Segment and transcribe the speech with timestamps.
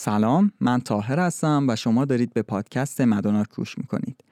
[0.00, 4.24] سلام من تاهر هستم و شما دارید به پادکست مدوناک گوش می‌کنید.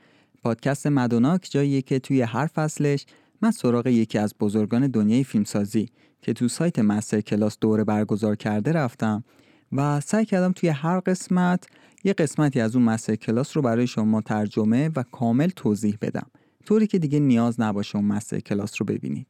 [0.43, 3.07] پادکست مدوناک جاییه که توی هر فصلش
[3.43, 5.89] من سراغ یکی از بزرگان دنیای فیلمسازی
[6.23, 9.25] که تو سایت مستر کلاس دوره برگزار کرده رفتم
[9.73, 11.67] و سعی کردم توی هر قسمت
[12.05, 16.27] یه قسمتی از اون مستر کلاس رو برای شما ترجمه و کامل توضیح بدم.
[16.65, 19.27] طوری که دیگه نیاز نباشه اون مستر کلاس رو ببینید.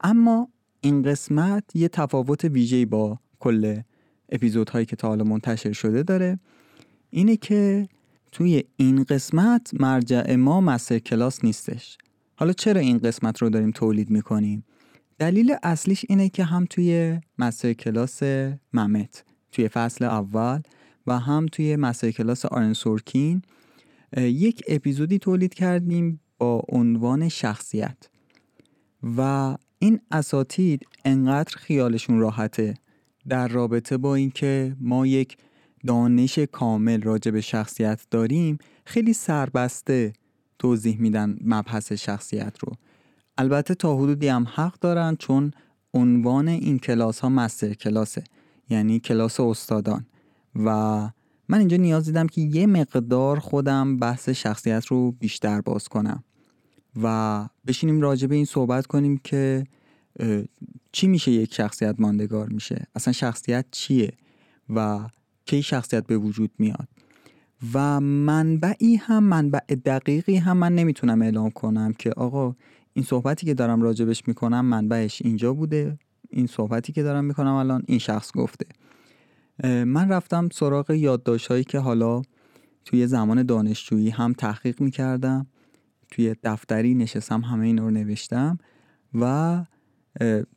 [0.00, 0.48] اما
[0.80, 3.80] این قسمت یه تفاوت ویژه‌ای با کل
[4.30, 6.38] اپیزودهایی که تا حالا منتشر شده داره
[7.10, 7.88] اینه که
[8.32, 11.98] توی این قسمت مرجع ما مستر کلاس نیستش.
[12.36, 14.64] حالا چرا این قسمت رو داریم تولید می‌کنیم؟
[15.18, 18.22] دلیل اصلیش اینه که هم توی مستر کلاس
[18.72, 20.60] ممت توی فصل اول
[21.06, 23.42] و هم توی مستر کلاس آرن سورکین
[24.16, 27.96] یک اپیزودی تولید کردیم با عنوان شخصیت.
[29.16, 32.74] و این اساتید انقدر خیالشون راحته.
[33.28, 35.36] در رابطه با اینکه ما یک
[35.86, 40.12] دانش کامل راجع به شخصیت داریم خیلی سربسته
[40.58, 42.72] توضیح میدن مبحث شخصیت رو.
[43.38, 45.50] البته تا حدودی هم حق دارن چون
[45.94, 48.24] عنوان این کلاس ها مستر کلاسه
[48.68, 50.06] یعنی کلاس استادان.
[50.64, 50.70] و
[51.48, 56.24] من اینجا نیاز دیدم که یه مقدار خودم بحث شخصیت رو بیشتر باز کنم.
[57.02, 59.64] و بشینیم راجع به این صحبت کنیم که
[60.92, 64.12] چی میشه یک شخصیت ماندگار میشه؟ اصلا شخصیت چیه؟
[64.74, 65.08] و
[65.46, 66.88] کی شخصیت به وجود میاد؟
[67.74, 72.56] و منبعی هم منبع دقیقی هم من نمی‌تونم اعلام کنم که آقا
[72.92, 75.98] این صحبتی که دارم راجبش می‌کنم منبعش اینجا بوده
[76.30, 78.66] این صحبتی که دارم می‌کنم الان این شخص گفته.
[79.64, 82.22] من رفتم سراغ یادداشت هایی که حالا
[82.84, 85.46] توی زمان دانشجویی هم تحقیق می‌کردم
[86.10, 88.58] توی دفتری نشستم همه این رو نوشتم
[89.14, 89.64] و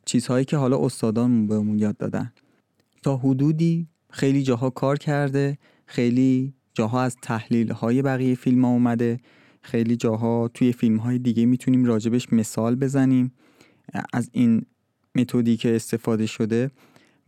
[0.04, 2.32] چیزهایی که حالا استادان بهمون یاد دادن.
[3.02, 9.20] تا حدودی خیلی جاها کار کرده خیلی جاها از تحلیل های بقیه فیلم ها اومده
[9.62, 13.32] خیلی جاها توی فیلم های دیگه می‌تونیم راجبش مثال بزنیم
[14.12, 14.62] از این
[15.14, 16.70] متدی که استفاده شده.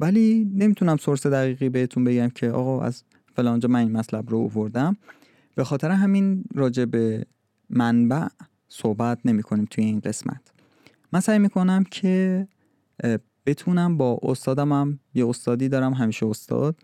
[0.00, 3.04] ولی نمی‌تونم سورس دقیقی بهتون بگم که آقا از
[3.36, 4.96] فلانجا من این مطلب رو اووردم
[5.54, 6.90] به خاطر همین راجب
[7.70, 8.26] منبع
[8.68, 10.55] صحبت نمی کنیم توی این قسمت.
[11.12, 12.48] من سعی می‌کنم که
[13.46, 16.76] بتونم با استادم هم یه استادی دارم همیشه استاد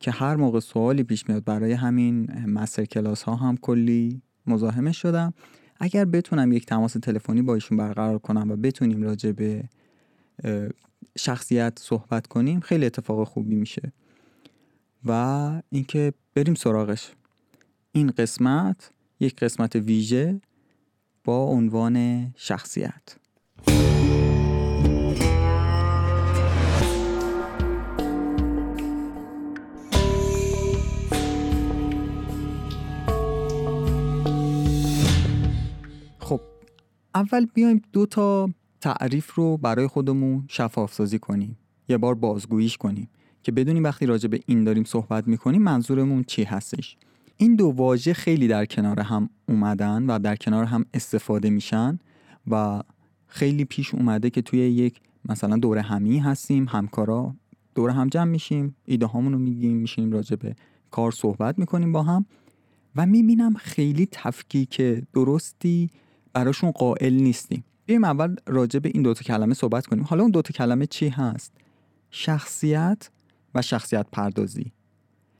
[0.00, 5.34] که هر موقع سوالی پیش میاد برای همین مستر کلاس ها هم کلی مزاحمش شدم.
[5.80, 9.64] اگر بتونم یک تماس تلفنی با ایشون برقرار کنم و بتونیم راجع به
[11.18, 13.92] شخصیت صحبت کنیم خیلی اتفاق خوبی میشه.
[15.04, 17.12] و اینکه بریم سراغش.
[17.92, 20.40] این قسمت یک قسمت ویژه
[21.24, 23.19] با عنوان شخصیت.
[36.18, 36.40] خب
[37.14, 38.50] اول بیایم دو تا
[38.80, 41.58] تعریف رو برای خودمون شفاف سازی کنیم.
[41.88, 43.08] یه بار بازگوییش کنیم
[43.42, 46.96] که بدونیم وقتی راجع به این داریم صحبت می‌کنیم منظورمون چی هستش.
[47.36, 51.98] این دو واژه خیلی در کنار هم اومدن و در کنار هم استفاده میشن
[52.50, 52.82] و
[53.30, 57.34] خیلی پیش اومده که توی یک مثلا دور همی هستیم همکارا
[57.74, 60.56] دور هم جمع میشیم ایده هامون رو میگیم میشیم راجع به
[60.90, 62.26] کار صحبت می‌کنیم با هم
[62.96, 64.82] و می‌بینم خیلی تفکیک
[65.12, 65.90] درستی
[66.32, 67.64] براشون قائل نیستیم.
[67.86, 70.04] بیایم اول راجع به این دوتا کلمه صحبت کنیم.
[70.04, 71.52] حالا اون دوتا کلمه چی هست؟
[72.10, 73.10] شخصیت
[73.54, 74.72] و شخصیت پردازی.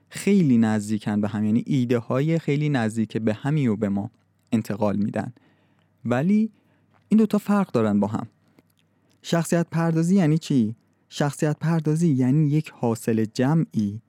[0.09, 4.11] خیلی نزدیکن به هم یعنی ایده های خیلی نزدیک به همی و به ما
[4.53, 5.33] انتقال میدن.
[6.05, 6.51] ولی
[7.13, 8.27] این دوتا فرق دارن با هم.
[9.23, 10.75] شخصیت پردازی یعنی چی؟
[11.09, 14.01] شخصیت پردازی یعنی یک حاصل جمعی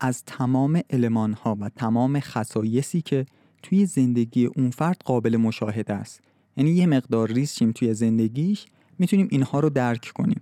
[0.00, 3.26] از تمام علمان ها و تمام خصایصی که
[3.62, 6.20] توی زندگی اون فرد قابل مشاهده است.
[6.56, 8.66] یعنی یه مقدار ریز توی زندگیش
[8.98, 10.40] می‌تونیم اینها رو درک کنیم.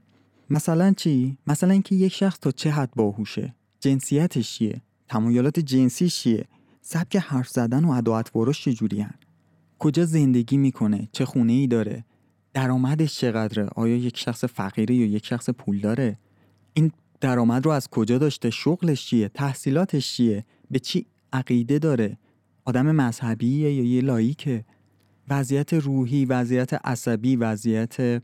[0.50, 6.44] مثلا چی؟ مثلا اینکه یک شخص تا چه حد باهوشه؟ جنسیتش چیه؟ تمایلات جنسی چیه؟
[6.80, 8.22] سبک حرف زدن و ادو
[8.52, 9.06] چجوری
[9.82, 12.04] کجا زندگی می‌کنه؟ چه خونه ای داره؟
[12.54, 16.18] درآمدش چقدره؟ آیا یک شخص فقیره یا یک شخص پول داره؟
[16.74, 22.18] این درآمد رو از کجا داشته؟ شغلش چیه؟ تحصیلاتش چیه؟ به چی عقیده داره؟
[22.64, 24.64] آدم مذهبیه یا یه لاییکه؟
[25.28, 28.22] وضعیت روحی وضعیت عصبی وضعیت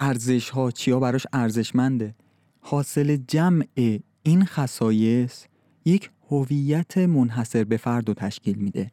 [0.00, 2.14] ارزش ها چیا براش ارزشمنده؟
[2.60, 3.64] حاصل جمع
[4.22, 5.44] این خصایص
[5.84, 8.90] یک هویت منحصر به فرد رو تشکیل میده.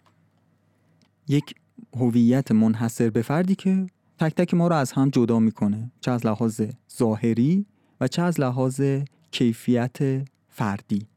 [1.28, 1.56] یک
[1.96, 3.88] هویت منحصر به فردی که
[4.20, 5.92] تک تک ما رو از هم جدا می‌کنه.
[6.02, 6.62] چه از لحاظ
[6.98, 7.66] ظاهری
[8.02, 8.82] و چه از لحاظ
[9.32, 9.98] کیفیت
[10.50, 11.08] فردی.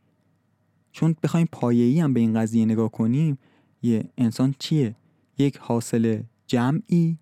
[0.92, 3.38] چون بخوایم پایه‌ای هم به این قضیه نگاه کنیم
[3.82, 4.96] یه انسان چیه؟
[5.38, 7.18] یک حاصل جمعی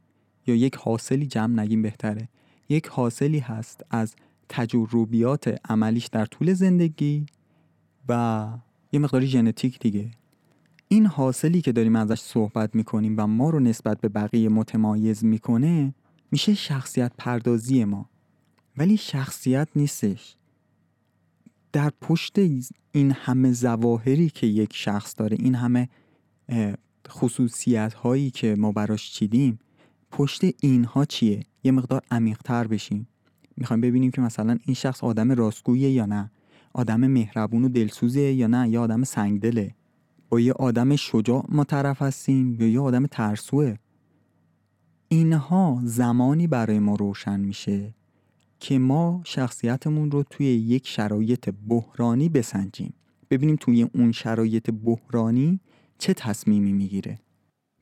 [0.46, 2.28] یا یک حاصلی جمع نگیم بهتره.
[2.68, 4.14] یک حاصلی هست از
[4.48, 7.26] تجربیات عملیش در طول زندگی
[8.08, 8.48] و
[8.92, 10.10] یه مقداری ژنتیک دیگه.
[10.88, 15.94] این حاصلی که داریم ازش صحبت می‌کنیم و ما رو نسبت به بقیه متمایز می‌کنه
[16.30, 18.10] میشه شخصیت پردازی ما.
[18.76, 20.36] ولی شخصیت نیستش.
[21.72, 22.36] در پشت
[22.92, 25.88] این همه زواهری که یک شخص داره این همه
[27.08, 29.58] خصوصیت هایی که ما براش چیدیم
[30.10, 33.08] پشت اینها چیه؟ یه مقدار عمیقتر بشیم.
[33.56, 36.30] می‌خوایم ببینیم که مثلا این شخص آدم راستگویه یا نه؟
[36.72, 39.74] آدم مهربون و دلسوزه یا نه؟ یا آدم سنگدله؟
[40.28, 43.76] با یه آدم شجاع ما طرف هستیم یا یه آدم ترسوه.
[45.08, 47.94] اینها زمانی برای ما روشن میشه
[48.60, 52.94] که ما شخصیتمون رو توی یک شرایط بحرانی بسنجیم.
[53.30, 55.60] ببینیم توی اون شرایط بحرانی
[55.98, 57.18] چه تصمیمی می‌گیره.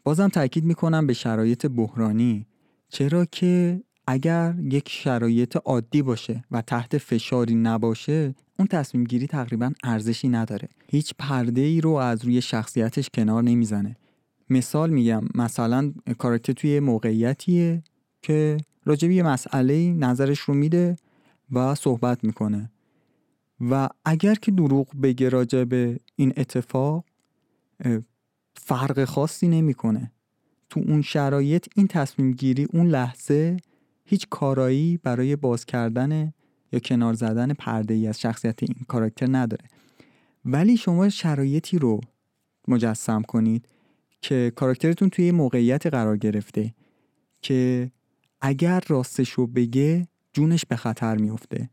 [0.04, 2.46] بازم تاکید می‌کنم به شرایط بحرانی
[2.88, 9.72] چرا که اگر یک شرایط عادی باشه و تحت فشاری نباشه اون تصمیم گیری تقریبا
[9.84, 10.68] ارزشی نداره.
[10.90, 13.96] هیچ پرده ای رو از روی شخصیتش کنار نمی‌زنه.
[14.50, 17.82] مثال میگم مثلا کاراکتر توی موقعیتیه
[18.22, 20.96] که راجب یه مسئله نظرش رو میده
[21.52, 22.70] و صحبت می‌کنه.
[23.60, 25.74] و اگر که دروغ بگه راجب
[26.16, 27.04] این اتفاق
[28.54, 30.12] فرق خاصی نمی‌کنه.
[30.70, 33.56] تو اون شرایط این تصمیم گیری اون لحظه
[34.06, 36.32] هیچ کارایی برای باز کردن
[36.72, 39.64] یا کنار زدن پرده ای از شخصیت این کاراکتر نداره.
[40.44, 42.00] ولی شما شرایطی رو
[42.68, 43.68] مجسم کنید
[44.20, 46.74] که کاراکترتون توی موقعیت قرار گرفته
[47.42, 47.90] که
[48.40, 51.70] اگر راستش رو بگه جونش به خطر میفته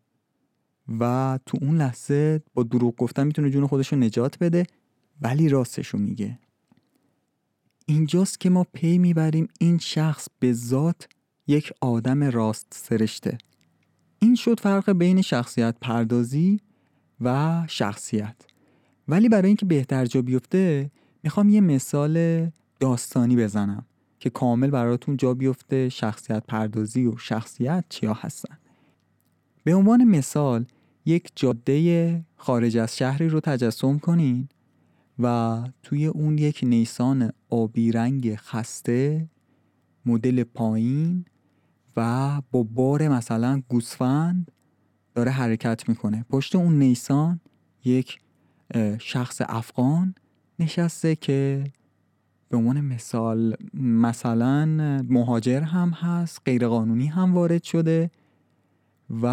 [1.00, 4.66] و تو اون لحظه با دروغ گفتن می‌تونه جون خودش رو نجات بده
[5.22, 6.40] ولی راستش رو میگه.
[7.86, 11.08] اینجاست که ما پی می‌بریم این شخص به ذات
[11.48, 13.38] یک آدم راست سرشته.
[14.20, 16.60] این شد فرق بین شخصیت پردازی
[17.22, 18.36] و شخصیت.
[19.08, 20.92] ولی برای اینکه بهتر جا بیفته
[21.24, 22.48] می‌خوام یه مثال
[22.80, 23.86] داستانی بزنم
[24.20, 28.58] که کامل براتون جا بیفته شخصیت پردازی و شخصیت چیا هستن.
[29.64, 30.66] به عنوان مثال
[31.06, 34.50] یک جاده خارج از شهری رو تجسم کنین
[35.20, 39.28] و توی اون یک نیسان آبی رنگ خسته
[40.06, 41.26] مدل پایین
[41.98, 44.52] و با بار مثلا گوسفند
[45.16, 46.26] داره حرکت می‌کنه.
[46.30, 47.40] پشت اون نیسان
[47.86, 48.20] یک
[49.00, 50.16] شخص افغان
[50.60, 51.64] نشسته که
[52.50, 54.66] به عنوان مثال مثلا
[55.10, 58.12] مهاجر هم هست غیرقانونی هم وارد شده
[59.22, 59.26] و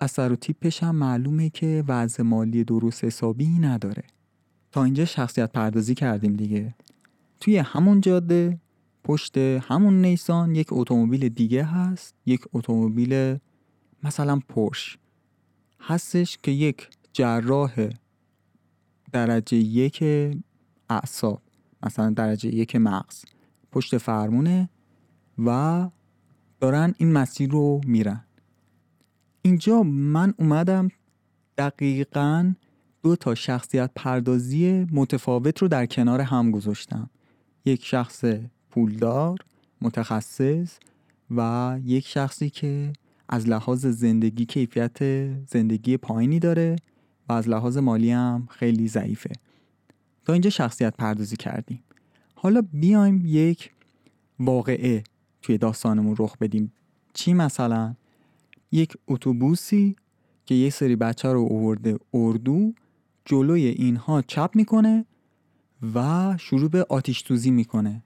[0.00, 4.02] اثر و تیپش هم معلومه که وضع مالی درست حسابی نداره.
[4.72, 6.74] تا اینجا شخصیت پردازی کردیم دیگه.
[7.40, 8.58] توی همون جاده
[9.04, 13.38] پشت همون نیسان یک اتومبیل دیگه هست یک اتومبیل
[14.02, 14.98] مثلا پرش.
[15.80, 17.88] هستش که یک جراح
[19.12, 20.04] درجه یک
[20.90, 21.42] اعصاب
[21.82, 23.24] مثلا درجه یک مغز
[23.72, 24.68] پشت فرمونه
[25.38, 25.88] و
[26.60, 28.24] دارن این مسیر رو میرن.
[29.42, 30.88] اینجا من اومدم
[31.58, 32.54] دقیقا
[33.02, 37.10] دو تا شخصیت پردازی متفاوت رو در کنار هم گذاشتم.
[37.64, 38.24] یک شخص
[38.74, 39.38] پولدار
[39.80, 40.78] متخصص
[41.30, 42.92] و یک شخصی که
[43.28, 44.98] از لحاظ زندگی کیفیت
[45.46, 46.76] زندگی پایینی داره
[47.28, 49.30] و از لحاظ مالی هم خیلی ضعیفه.
[50.24, 51.82] تا اینجا شخصیت پردازی کردیم.
[52.34, 53.70] حالا بیایم یک
[54.40, 55.04] واقعه
[55.42, 56.72] توی داستانمون رخ بدیم.
[57.12, 57.94] چی مثلا؟
[58.72, 59.96] یک اتوبوسی
[60.46, 62.72] که یه سری بچه رو اوورده اردو
[63.24, 65.04] جلوی اینها چپ می‌کنه
[65.94, 68.02] و شروع به آتیش توزی می‌کنه.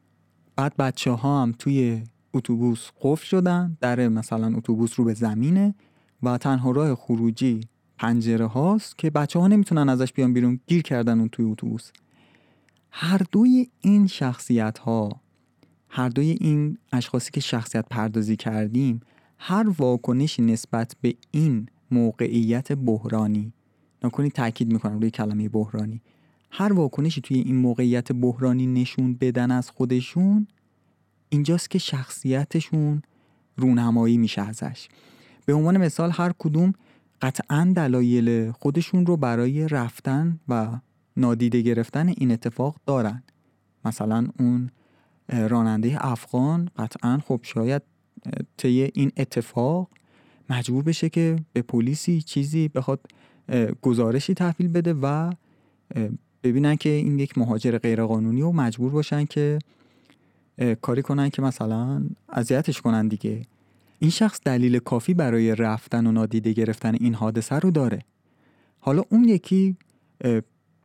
[0.58, 2.02] بعد بچه ها هم توی
[2.34, 5.74] اتوبوس قفل شدن در مثلا اتوبوس رو به زمینه
[6.22, 7.60] و تنها راه خروجی
[7.98, 11.90] پنجره هاست که بچه ها نمی‌تونن ازش بیان بیرون گیر کردن اون توی اتوبوس.
[12.90, 15.20] هر دوی این شخصیت ها
[15.88, 19.00] هر دوی این اشخاصی که شخصیت پردازی کردیم
[19.38, 23.52] هر واکنشی نسبت به این موقعیت بحرانی
[24.02, 26.02] نکنید تاکید می‌کنم روی کلمه بحرانی
[26.50, 30.46] هر واکنشی توی این موقعیت بحرانی نشون بدن از خودشون
[31.28, 33.02] اینجاست که شخصیتشون
[33.56, 34.88] رونمایی میشه ازش.
[35.46, 36.72] به عنوان مثال هر کدوم
[37.22, 40.78] قطعا دلایل خودشون رو برای رفتن و
[41.16, 43.22] نادیده گرفتن این اتفاق دارن.
[43.84, 44.70] مثلا اون
[45.28, 47.82] راننده افغان قطعا خب شاید
[48.56, 49.90] طی این اتفاق
[50.50, 53.00] مجبور بشه که به پلیسی چیزی بخواد
[53.82, 55.32] گزارشی تحویل بده و
[56.42, 59.58] ببینن که این یک مهاجر غیرقانونی و مجبور باشن که
[60.80, 63.42] کاری کنن که مثلا اذیتش کنن دیگه.
[63.98, 68.02] این شخص دلیل کافی برای رفتن و نادیده گرفتن این حادثه رو داره.
[68.80, 69.76] حالا اون یکی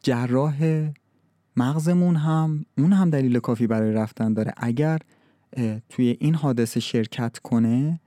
[0.04, 0.90] جراح
[1.58, 4.54] مغزمون هم اون هم دلیل کافی برای رفتن داره.
[4.58, 5.00] اگر
[5.90, 8.00] توی این حادثه شرکت کنه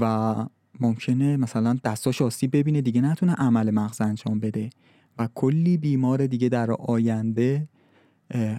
[0.00, 0.34] و
[0.80, 4.70] ممکنه مثلا دستاش آسیب ببینه دیگه نتونه عمل مغز انجام بده.
[5.18, 7.68] و کلی بیمار دیگه در آینده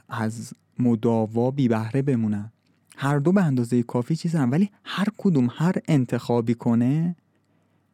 [0.10, 2.52] از مداوا بی بهره بمونن.
[2.98, 7.16] هر دو به اندازه کافی چیزن ولی هر کدوم هر انتخابی کنه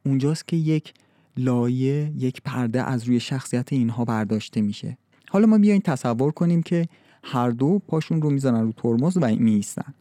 [0.06, 0.94] اونجاست که یک
[1.38, 4.98] لایه یک پرده از روی شخصیت اینها برداشته میشه.
[5.30, 6.88] حالا ما بیاین تصور کنیم که
[7.24, 9.94] هر دو پاشون رو می‌زنن رو ترمز و میستن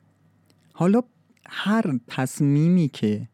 [0.73, 1.02] حالا
[1.47, 3.28] هر تصمیمی که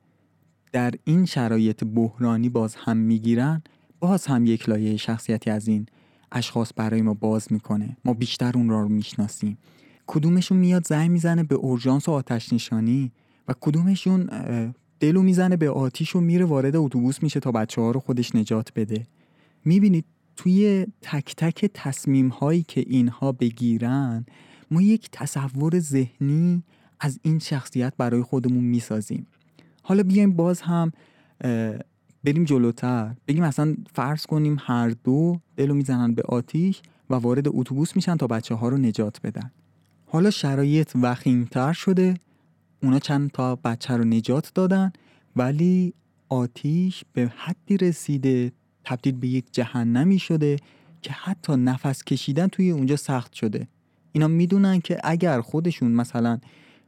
[0.72, 3.62] در این شرایط بحرانی باز هم می‌گیرن
[4.00, 5.86] باز هم یک لایه شخصیتی از این
[6.32, 7.96] اشخاص برای ما باز می‌کنه.
[8.04, 9.58] ما بیشتر اون را رو می‌شناسیم.
[10.06, 13.12] کدومشون میاد زنگ می‌زنه به اورژانس و آتش نشانی
[13.48, 14.30] و کدومشون
[15.00, 18.72] دلو می‌زنه به آتیش و میره وارد اتوبوس میشه تا بچه ها رو خودش نجات
[18.76, 19.06] بده.
[19.64, 20.04] می‌بینید
[20.36, 24.26] توی تک تک تصمیم هایی که اینها بگیرن
[24.70, 26.62] ما یک تصور ذهنی
[27.00, 29.26] از این شخصیت برای خودمون می‌سازیم.
[29.82, 30.92] حالا بیایم باز هم
[32.24, 33.14] بریم جلوتر.
[33.28, 38.26] بگیم اصلا فرض کنیم هر دو دلو می‌زنن به آتیش و وارد اتوبوس میشن تا
[38.26, 39.50] بچه ها رو نجات بدن.
[40.06, 42.14] حالا شرایط وخیمتر شده.
[42.82, 44.92] اونا چند تا بچه رو نجات دادن
[45.36, 45.94] ولی
[46.28, 48.52] آتیش به حدی رسیده
[48.84, 50.56] تبدیل به یک جهنمی شده
[51.02, 53.68] که حتی نفس کشیدن توی اونجا سخت شده.
[54.12, 56.38] اینا می‌دونن که اگر خودشون مثلا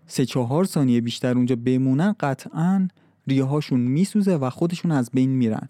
[0.06, 2.88] سه چهار ثانیه بیشتر اونجا بمونن قطعا
[3.26, 5.68] ریه هاشون میسوزه و خودشون از بین میرن.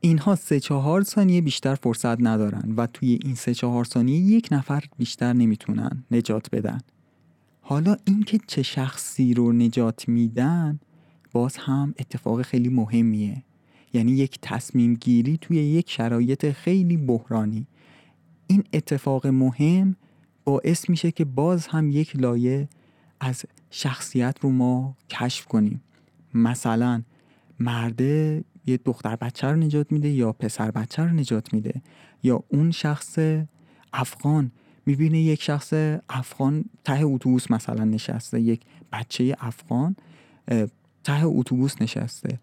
[0.00, 4.84] اینها سه چهار ثانیه بیشتر فرصت ندارن و توی این سه چهار ثانیه یک نفر
[4.98, 6.80] بیشتر نمی‌تونن نجات بدن.
[7.60, 10.80] حالا اینکه چه شخصی رو نجات میدن
[11.32, 13.42] باز هم اتفاق خیلی مهمیه.
[13.92, 17.66] یعنی یک تصمیم گیری توی یک شرایط خیلی بحرانی.
[18.46, 19.96] این اتفاق مهم
[20.44, 22.68] باعث میشه که باز هم یک لایه
[23.20, 25.80] از شخصیت رو ما کشف کنیم.
[26.34, 27.02] مثلا
[27.60, 31.82] مرده یه دختر بچه رو نجات میده یا پسر بچه رو نجات میده
[32.22, 33.18] یا اون شخص
[33.92, 34.50] افغان
[34.86, 35.72] می‌بینه یک شخص
[36.08, 38.60] افغان ته اتوبوس مثلا نشسته یک
[38.92, 39.96] بچه افغان
[41.04, 42.40] ته اتوبوس نشسته.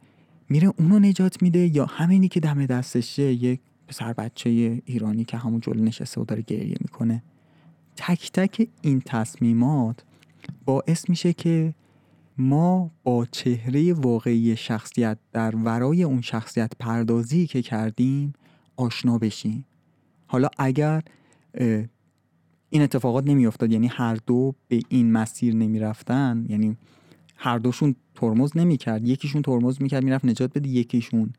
[0.49, 4.49] میره اونو نجات میده یا همینی که دم دستشه یک پسر بچه
[4.85, 7.23] ایرانی که همون جلو نشسته و داره گریه می‌کنه.
[7.95, 10.03] تک تک این تصمیمات
[10.65, 11.73] باعث میشه که
[12.37, 18.33] ما با چهره واقعی شخصیت در ورای اون شخصیت پردازی که کردیم
[18.75, 19.65] آشنا بشیم.
[20.27, 21.03] حالا اگر
[22.69, 26.77] این اتفاقات نمیافتاد یعنی هر دو به این مسیر نمی‌رفتن یعنی
[27.35, 31.33] هر دوشون ترمز نمی‌کرد یکیشون ترمز می‌کرد می‌رفت نجات بده یکیشون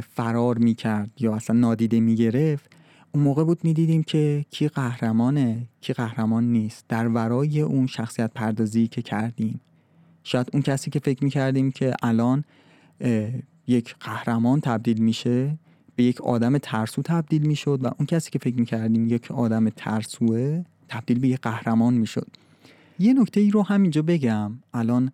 [0.00, 2.72] فرار می‌کرد یا اصلا نادیده می‌گرفت.
[3.14, 6.84] اون موقع بود می‌دیدیم که کی قهرمانه کی قهرمان نیست.
[6.88, 9.60] در ورای اون شخصیت پردازی که کردیم.
[10.28, 12.44] شاید اون کسی که فکر می‌کردیم که الان
[13.66, 15.58] یک قهرمان تبدیل میشه
[15.96, 20.64] به یک آدم ترسو تبدیل می‌شد و اون کسی که فکر می‌کردیم یک آدم ترسوه
[20.88, 22.26] تبدیل به یک قهرمان می‌شد.
[22.98, 24.52] یه نکته ای رو همینجا بگم.
[24.74, 25.12] الان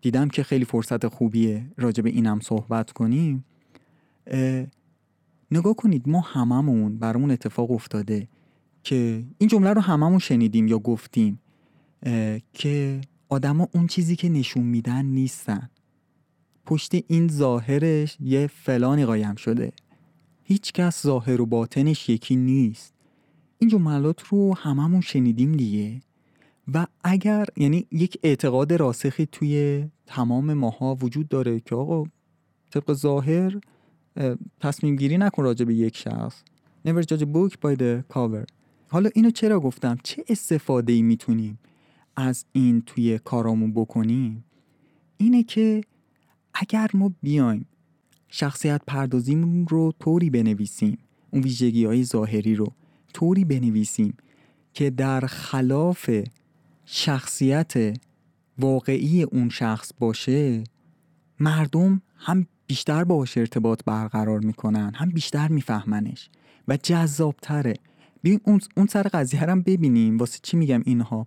[0.00, 3.44] دیدم که خیلی فرصت خوبیه راجع به اینم صحبت کنیم.
[5.50, 8.28] نگاه کنید ما هممون برامون اتفاق افتاده
[8.82, 11.40] که این جمله رو هممون شنیدیم یا گفتیم
[12.52, 15.70] که آدما اون چیزی که نشون میدن نیستن.
[16.66, 19.72] پشت این ظاهرش یه فلانی قایم شده.
[20.42, 22.94] هیچ کس ظاهر و باطنش یکی نیست.
[23.58, 26.00] این جملات رو هممون شنیدیم دیگه.
[26.74, 32.04] و اگر یعنی یک اعتقاد راسخی توی تمام ماها وجود داره که آقا
[32.70, 33.60] طبق ظاهر
[34.60, 36.42] تصمیم گیری نکن راجع به یک شخص.
[36.86, 38.44] Never judge a book by the cover.
[38.88, 41.58] حالا اینو چرا گفتم؟ چه استفاده ای می‌تونیم؟
[42.18, 44.44] از این توی کارامون بکنیم
[45.16, 45.80] اینه که
[46.54, 47.66] اگر ما بیایم
[48.28, 50.98] شخصیت پردازیمون رو طوری بنویسیم
[51.30, 52.72] اون ویژگی های ظاهری رو
[53.14, 54.16] طوری بنویسیم
[54.74, 56.10] که در خلاف
[56.84, 57.96] شخصیت
[58.58, 60.64] واقعی اون شخص باشه
[61.40, 66.30] مردم هم بیشتر باهاش ارتباط برقرار می‌کنن هم بیشتر میفهمنش
[66.68, 67.74] و جذابتره.
[68.44, 71.26] اون اون سر قضیه هم ببینیم واسه چی میگم اینها؟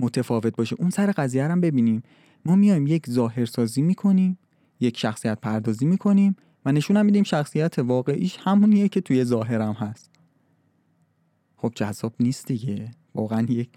[0.00, 0.76] متفاوت باشه.
[0.78, 2.02] اون سر قضیه هم ببینیم.
[2.44, 4.38] ما میایم یک ظاهرسازی می‌کنیم
[4.80, 10.10] یک شخصیت پردازی می‌کنیم و نشون هم میدیم شخصیت واقعیش همونیه که توی ظاهرم هست.
[11.56, 12.90] خب جذاب نیست دیگه.
[13.14, 13.70] واقعا یک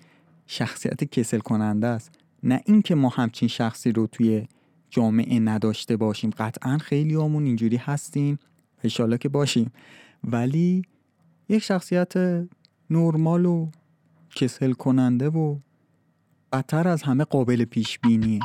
[0.48, 2.12] شخصیت کسل کننده است.
[2.44, 4.48] نه اینکه ما همچین شخصی رو توی
[4.89, 6.30] جامعه نداشته باشیم.
[6.30, 8.39] قطعا خیلی همون اینجوری هستیم.
[8.84, 9.72] انشالله که باشیم.
[10.24, 10.82] ولی
[11.50, 12.13] یک شخصیت
[12.89, 13.68] نرمال و
[14.36, 15.58] کسل کننده و
[16.53, 18.39] بدتر از همه قابل پیش بینیه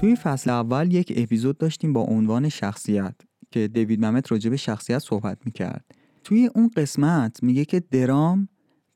[0.00, 3.14] توی فصل اول یک اپیزود داشتیم با عنوان شخصیت
[3.50, 5.84] که دیوید ممت راجع به شخصیت صحبت می‌کرد.
[6.24, 8.48] توی اون قسمت میگه که درام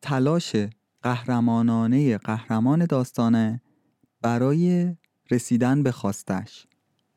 [0.03, 0.57] تلاش
[1.05, 3.61] قهرمانانه قهرمان داستانه
[4.23, 4.95] برای
[5.31, 6.67] رسیدن به خواستش.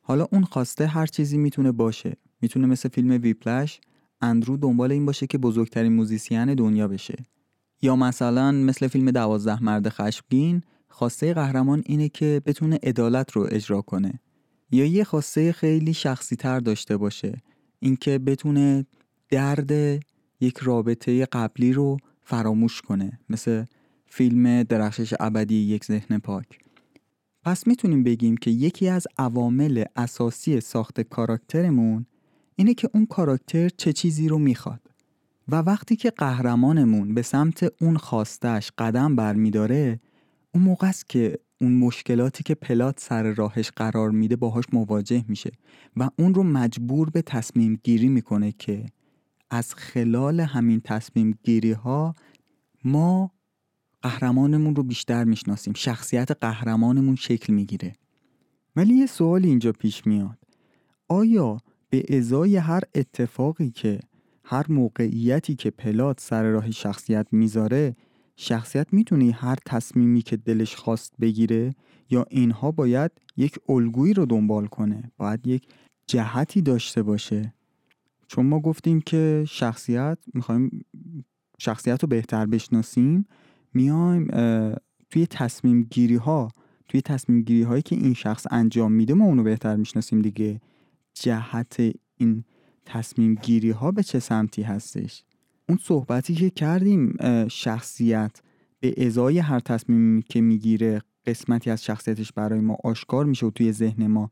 [0.02, 2.18] حالا اون خواسته هر چیزی می‌تونه باشه.
[2.42, 3.80] می‌تونه مثل فیلم ویپلش
[4.22, 7.26] اندرو دنبال این باشه که بزرگترین موزیسین دنیا بشه.
[7.82, 13.82] یا مثلا مثل فیلم دوازده مرد خشمگین خواسته قهرمان اینه که بتونه عدالت رو اجرا
[13.82, 14.20] کنه.
[14.72, 17.38] یا یه خواسته خیلی شخصی تر داشته باشه
[17.80, 18.86] اینکه بتونه
[19.30, 19.72] درد
[20.40, 23.20] یک رابطه قبلی رو فراموش کنه.
[23.30, 23.66] مثل
[24.08, 26.60] فیلم درخشش ابدی یک ذهن پاک.
[27.44, 32.06] پس می‌تونیم بگیم که یکی از عوامل اساسی ساخت کاراکترمون
[32.56, 34.82] اینه که اون کاراکتر چه چیزی رو می‌خواد.
[35.48, 40.00] و وقتی که قهرمانمون به سمت اون خواستش قدم برمیداره
[40.54, 45.52] اون موقع است که اون مشکلاتی که پلات سر راهش قرار میده باهاش مواجه میشه
[45.96, 48.86] و اون رو مجبور به تصمیم گیری می‌کنه که
[49.50, 52.16] از خلال همین تصمیم گیری ها
[52.84, 53.32] ما
[54.08, 55.74] قهرمانمون رو بیشتر می‌شناسیم.
[55.74, 57.94] شخصیت قهرمانمون شکل می‌گیره.
[58.76, 60.38] ولی یه سوال اینجا پیش میاد.
[61.08, 61.58] آیا
[61.90, 64.00] به ازای هر اتفاقی که
[64.44, 67.96] هر موقعیتی که پلات سر راه شخصیت می‌ذاره
[68.36, 71.76] شخصیت می‌تونه هر تصمیمی که دلش خواست بگیره؟
[72.10, 75.68] یا اینها باید یک الگویی رو دنبال کنه؟ باید یک
[76.08, 77.54] جهتی داشته باشه؟
[78.28, 80.86] چون ما گفتیم که شخصیت می‌خوایم
[81.60, 83.28] شخصیت رو بهتر بشناسیم
[83.78, 84.28] میایم
[85.10, 86.48] توی تصمیم گیری ها
[86.88, 90.62] توی تصمیم گیری هایی که این شخص انجام میده ما اونو بهتر می‌شناسیم دیگه.
[91.14, 91.82] جهت
[92.18, 92.44] این
[92.86, 95.24] تصمیم گیری ها به چه سمتی هستش؟
[95.70, 97.16] اون صحبتی که کردیم
[97.48, 98.42] شخصیت
[98.80, 103.72] به ازای هر تصمیمی که می‌گیره قسمتی از شخصیتش برای ما آشکار میشه و توی
[103.72, 104.32] ذهن ما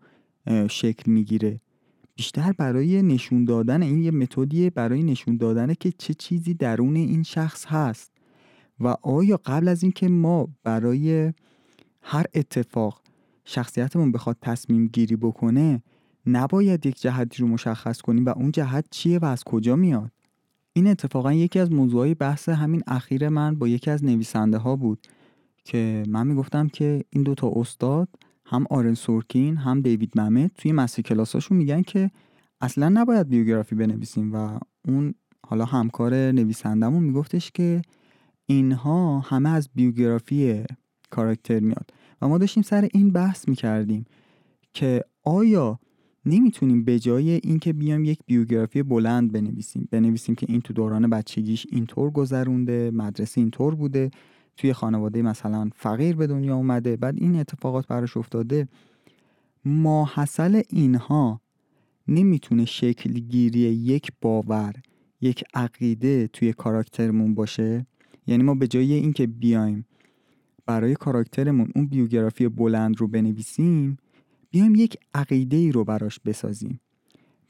[0.69, 1.61] شکل می‌گیره.
[2.15, 7.23] بیشتر برای نشون دادن این یه متدیه برای نشون دادنه که چه چیزی درون این
[7.23, 8.11] شخص هست.
[8.79, 11.33] و آیا قبل از اینکه ما برای
[12.01, 13.01] هر اتفاق
[13.45, 15.83] شخصیتمون بخواد تصمیم گیری بکنه
[16.25, 20.11] نباید یک جهتی رو مشخص کنیم و اون جهت چیه و از کجا میاد؟
[20.73, 25.07] این اتفاقا یکی از موضوعهای بحث همین اخیر من با یکی از نویسنده ها بود
[25.63, 28.09] که من می‌گفتم که این دوتا استاد
[28.45, 32.11] هم آرن سورکین هم دیوید ممت توی مسی کلاساشون میگن که
[32.61, 35.13] اصلا نباید بیوگرافی بنویسیم و اون
[35.47, 37.81] حالا همکار نویسندمون میگفتش که
[38.45, 40.63] اینها همه از بیوگرافی
[41.09, 41.89] کاراکتر میاد.
[42.21, 44.05] و ما داشتیم سر این بحث می‌کردیم
[44.73, 45.79] که آیا
[46.25, 51.67] نمی‌تونیم به جای اینکه بیام یک بیوگرافی بلند بنویسیم بنویسیم که این تو دوران بچگیش
[51.71, 54.11] اینطور گذرونده مدرسه اینطور بوده
[54.57, 58.67] توی خانواده مثلا فقیر به دنیا اومده بعد این اتفاقات براش افتاده.
[59.65, 61.41] ماحصل اینها
[62.07, 64.73] نمی‌تونه شکل گیری یک باور
[65.21, 67.85] یک عقیده توی کاراکترمون باشه؟
[68.27, 69.85] یعنی ما به جای اینکه بیایم
[70.65, 73.97] برای کاراکترمون اون بیوگرافی بلند رو بنویسیم
[74.49, 76.79] بیایم یک عقیده رو براش بسازیم.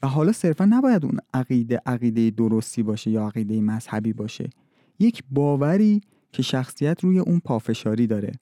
[0.02, 4.50] و حالا صرفا نباید اون عقیده عقیده درستی باشه یا عقیده مذهبی باشه.
[4.98, 6.00] یک باوری
[6.32, 8.32] که شخصیت روی اون پافشاری داره.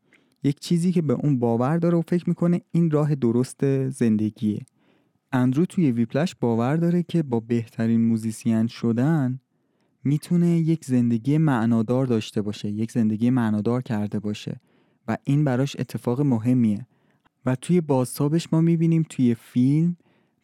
[0.44, 4.66] یک چیزی که به اون باور داره و فکر می‌کنه این راه درست زندگیه.
[5.32, 9.40] اندرو توی ویپلش باور داره که با بهترین موزیسین شدن
[10.04, 14.60] می‌تونه یک زندگی معنادار داشته باشه یک زندگی معنادار کرده باشه
[15.08, 16.86] و این براش اتفاق مهمیه.
[17.46, 19.96] و توی بازتابش ما می‌بینیم توی فیلم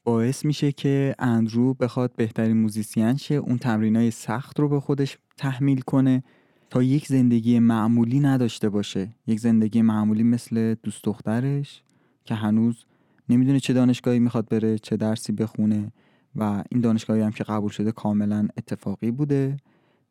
[0.05, 5.81] باعث میشه که اندرو بخواد بهترین موزیسین شه اون تمرینای سخت رو به خودش تحمیل
[5.81, 6.23] کنه
[6.70, 9.09] تا یک زندگی معمولی نداشته باشه.
[9.27, 11.83] یک زندگی معمولی مثل دوست دخترش
[12.25, 12.85] که هنوز
[13.29, 15.92] نمی‌دونه چه دانشگاهی می‌خواد بره چه درسی بخونه.
[16.37, 19.57] و این دانشگاهی هم که قبول شده کاملا اتفاقی بوده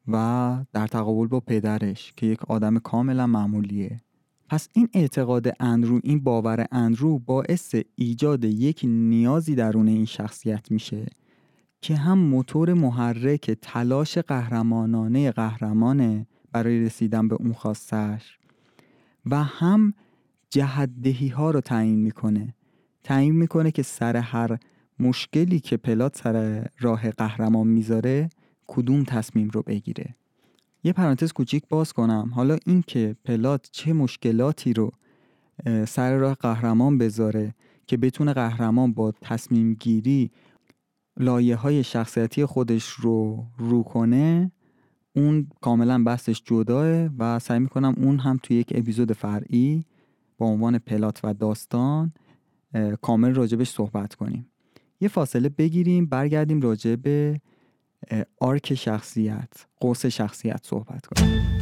[0.07, 4.01] و در تقابل با پدرش که یک آدم کاملا معمولیه.
[4.49, 11.05] پس این اعتقاد اندرو این باور اندرو باعث ایجاد یک نیازی درون این شخصیت میشه
[11.81, 18.39] که هم موتور محرک تلاش قهرمانانه قهرمانه برای رسیدن به اون خواستش
[19.25, 19.93] و هم
[20.49, 22.55] جهدهی ها رو تعیین می‌کنه.
[23.03, 24.57] تعیین می‌کنه که سر هر
[24.99, 28.29] مشکلی که پلات سر راه قهرمان می‌ذاره
[28.67, 30.15] کدوم تصمیم رو بگیره؟
[30.83, 32.31] یه پرانتز کوچیک باز کنم.
[32.35, 34.91] حالا این که پلات چه مشکلاتی رو
[35.87, 37.55] سر راه قهرمان بذاره
[37.87, 40.31] که بتونه قهرمان با تصمیم گیری
[41.17, 44.51] لایه های شخصیتی خودش رو رو کنه
[45.15, 49.85] اون کاملا بحثش جداه و سعی می‌کنم اون هم توی یک اپیزود فرعی
[50.37, 52.13] با عنوان پلات و داستان
[53.01, 54.48] کامل راجبش صحبت کنیم.
[55.01, 57.41] یه فاصله بگیریم برگردیم راجع به
[58.41, 61.59] آرک شخصیت قوس شخصیت صحبت کنیم.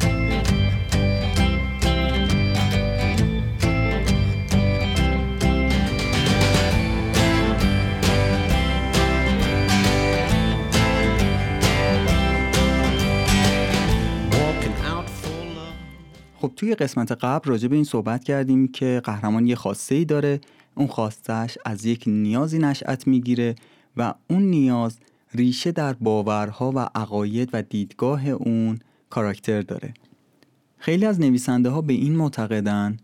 [16.40, 20.40] خب توی قسمت قبل راجع به این صحبت کردیم که قهرمان یه خواسته ای داره.
[20.78, 23.54] اون خواستش از یک نیازی نشأت می‌گیره
[23.96, 24.98] و اون نیاز
[25.34, 28.78] ریشه در باورها و عقاید و دیدگاه اون
[29.10, 29.94] کاراکتر داره.
[30.78, 32.96] خیلی از نویسنده ها به این معتقدن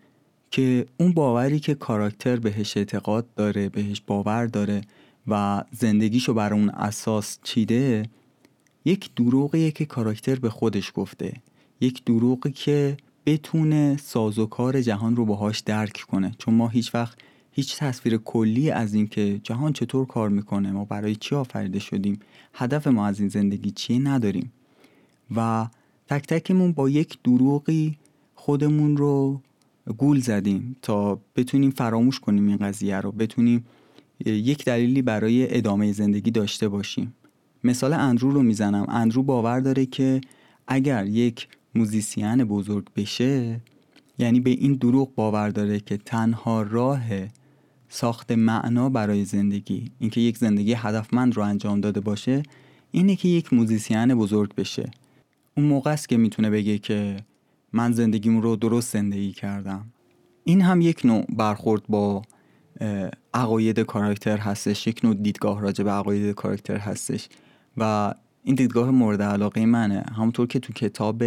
[0.51, 4.81] که اون باوری که کاراکتر بهش اعتقاد داره بهش باور داره
[5.27, 8.03] و زندگیشو بر اون اساس چیده
[8.85, 11.33] یک دروغیه که کاراکتر به خودش گفته.
[11.81, 16.35] یک دروغی که بتونه سازوکار جهان رو باهاش درک کنه.
[16.39, 17.19] چون ما هیچ وقت
[17.57, 22.19] هیچ تصویر کلی از اینکه جهان چطور کار می‌کنه ما برای چی آفریده شدیم
[22.55, 24.53] هدف ما از این زندگی چیه نداریم.
[25.37, 25.69] و
[26.09, 27.99] تک تکمون با یک دروغی
[28.35, 29.41] خودمون رو
[29.99, 33.65] گول زدیم تا بتونیم فراموش کنیم این قضیه رو بتونیم
[34.27, 37.15] یک دلیلی برای ادامه زندگی داشته باشیم.
[37.65, 38.87] مثال اندرو رو می‌زنم.
[38.89, 40.21] اندرو باور داره که
[40.67, 43.61] اگر یک موزیسین بزرگ بشه
[44.19, 47.03] یعنی به این دروغ باور داره که تنها راه
[47.95, 49.91] ساخت معنا برای زندگی.
[49.99, 52.43] اینکه یک زندگی هدفمند رو انجام داده باشه
[52.91, 54.91] اینه که یک موزیسین بزرگ بشه.
[55.57, 57.17] اون موقع است که می‌تونه بگه که
[57.73, 59.87] من زندگیم رو درست زندگی کردم.
[60.45, 62.23] این هم یک نوع برخورد با
[63.35, 64.87] عقاید کاراکتر هستش.
[64.87, 67.29] یک نوع دیدگاه راجع به عقاید کاراکتر هستش.
[67.77, 70.05] و این دیدگاه مورد علاقه منه.
[70.17, 71.23] همونطور که تو کتاب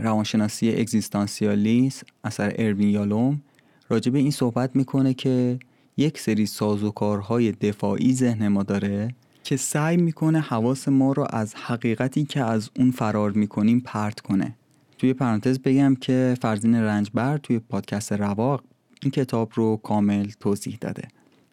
[0.00, 3.40] روانشناسی اگزیستانسیالیس اثر اروین یالوم
[3.88, 5.58] راجع به این صحبت می‌کنه که
[5.96, 9.14] یک سری سازوکارهای دفاعی ذهن ما داره
[9.44, 14.56] که سعی می‌کنه حواس ما رو از حقیقتی که از اون فرار می‌کنیم پرت کنه.
[14.98, 18.64] توی پرانتز بگم که فرزین رنجبر توی پادکست رواق
[19.02, 21.08] این کتاب رو کامل توضیح داده.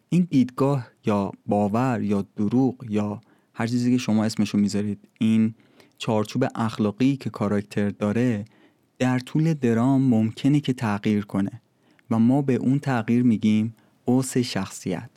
[0.08, 3.20] این دیدگاه یا باور یا دروغ یا
[3.54, 5.54] هر چیزی که شما اسمشو می‌ذارید این
[5.98, 8.44] چارچوب اخلاقی که کاراکتر داره
[8.98, 11.62] در طول درام ممکنه که تغییر کنه.
[12.10, 13.74] و ما به اون تغییر میگیم
[14.06, 15.10] قوس شخصیت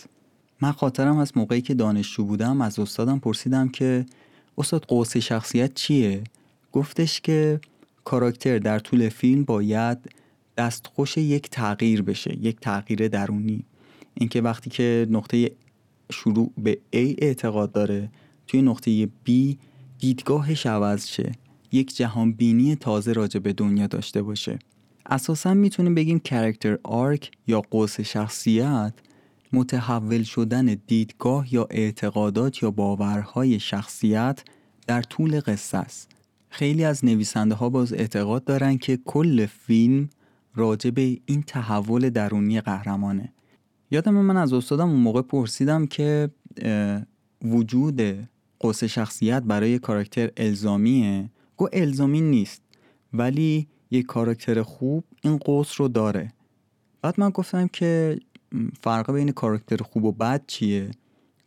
[0.61, 4.05] من خاطرم از موقعی که دانشجو بودم از استادم پرسیدم که
[4.57, 6.23] استاد قوس شخصیت چیه؟
[6.71, 7.59] گفتش که
[8.03, 9.97] کاراکتر در طول فیلم باید
[10.57, 13.63] دستخوش یک تغییر بشه یک تغییر درونی.
[14.13, 15.51] اینکه وقتی که نقطه
[16.11, 18.09] شروع به A اعتقاد داره
[18.47, 19.31] توی نقطه B
[19.99, 21.31] دیدگاهش عوض شه
[21.71, 24.59] یک جهان بینی تازه راجع به دنیا داشته باشه.
[25.05, 28.93] اساسا می‌تونیم بگیم کرکتر آرک یا قوس شخصیت
[29.53, 34.43] متحول شدن دیدگاه یا اعتقادات یا باورهای شخصیت
[34.87, 36.11] در طول قصه است.
[36.49, 40.09] خیلی از نویسنده ها باز اعتقاد دارن که کل فیلم
[40.55, 43.33] راجع به این تحول درونی قهرمانه.
[43.91, 46.29] یادم من از استادم اون موقع پرسیدم که
[47.45, 48.01] وجود
[48.59, 52.61] قوس شخصیت برای کاراکتر الزامیه؟ گو الزامی نیست
[53.13, 56.33] ولی یک کاراکتر خوب این قوس رو داره.
[57.01, 58.19] بعد من گفتم که
[58.81, 60.91] فرق بین کاراکتر خوب و بد چیه؟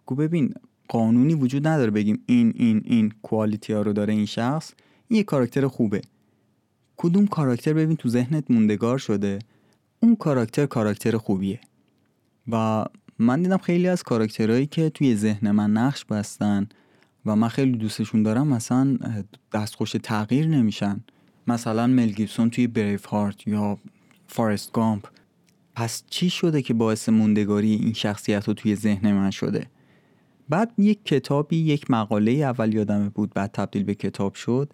[0.06, 0.54] گو ببین
[0.88, 4.72] قانونی وجود نداره بگیم این این این کوالیتی ها رو داره این شخص
[5.08, 6.02] این یک کاراکتر خوبه.
[6.96, 9.38] کدوم کاراکتر ببین تو ذهنت موندگار شده؟
[10.00, 11.60] اون کاراکتر کاراکتر خوبیه.
[12.48, 12.84] و
[13.18, 16.68] من دیدم خیلی از کاراکترهایی که توی ذهن من نقش بستن
[17.26, 18.98] و من خیلی دوستشون دارم مثلا
[19.52, 21.00] دستخوش تغییر نمیشن.
[21.46, 23.78] مثلا مل گیبسون توی بریف هارت یا
[24.26, 25.06] فارست گامپ.
[25.74, 29.66] پس چی شده که باعث موندگاری این شخصیت رو توی ذهن من شده؟
[30.48, 34.72] بعد یک کتابی یک مقاله اول یادمه بود بعد تبدیل به کتاب شد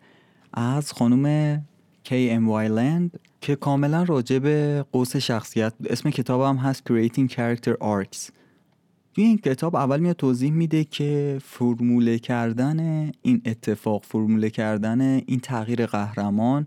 [0.53, 1.59] از خانم
[2.05, 8.42] کی ام وایلند که کاملا راجع به قوس شخصیت اسم کتابم هست Creating Character Arcs.
[9.15, 15.41] توی این کتاب اول میاد توضیح میده که فرموله کردن این اتفاق فرموله کردن این
[15.41, 16.67] تغییر قهرمان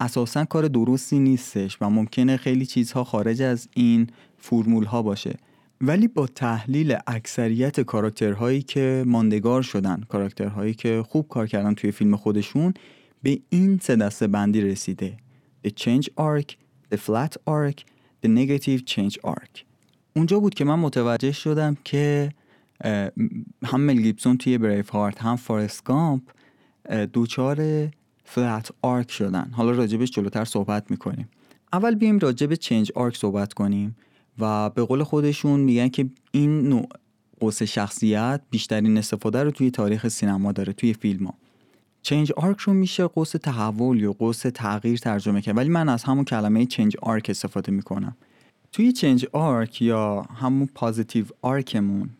[0.00, 4.06] اساسا کار درستی نیستش و ممکنه خیلی چیزها خارج از این
[4.38, 5.36] فرمول ها باشه.
[5.80, 12.16] ولی با تحلیل اکثریت کاراکترهایی که ماندگار شدن کاراکترهایی که خوب کار کردن توی فیلم
[12.16, 12.74] خودشون
[13.22, 15.16] به این سه دسته بندی رسیده.
[15.66, 16.50] The Change Arc,
[16.94, 17.78] The Flat Arc,
[18.24, 19.73] The Negative Change Arc.
[20.16, 22.32] اونجا بود که من متوجه شدم که
[23.64, 26.22] هم مل گیبسون توی بریف هارت هم فارست گامپ
[27.12, 27.88] دوچار
[28.24, 29.50] flat arc شدن.
[29.52, 31.28] حالا راجبش جلوتر صحبت می‌کنیم.
[31.72, 33.96] اول بیایم راجب change arc صحبت کنیم
[34.38, 36.88] و به قول خودشون میگن که این نوع
[37.40, 41.34] قوس شخصیت بیشترین استفاده رو توی تاریخ سینما داره توی فیلم ها
[42.02, 45.56] change arc رو میشه قوس تحول یا قوس تغییر ترجمه کرد.
[45.56, 48.16] ولی من از همون کلمه change arc استفاده می‌کنم.
[48.74, 52.10] توی change arc یا همون positive arc مون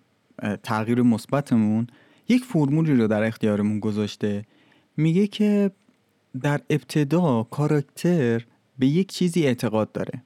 [0.62, 1.86] تغییر مثبتمون
[2.28, 4.44] یک فرمولی رو در اختیارمون گذاشته.
[4.96, 5.70] میگه که
[6.42, 8.44] در ابتدا کاراکتر
[8.78, 10.22] به یک چیزی اعتقاد داره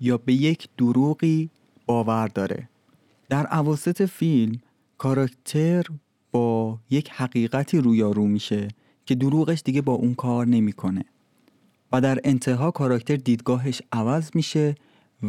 [0.00, 1.50] یا به یک دروغی
[1.86, 2.68] باور داره.
[3.28, 4.60] در عواسط فیلم
[4.98, 5.84] کاراکتر
[6.32, 8.68] با یک حقیقتی رویارو میشه
[9.06, 11.04] که دروغش دیگه با اون کار نمی‌کنه
[11.92, 14.74] و در انتها کاراکتر دیدگاهش عوض میشه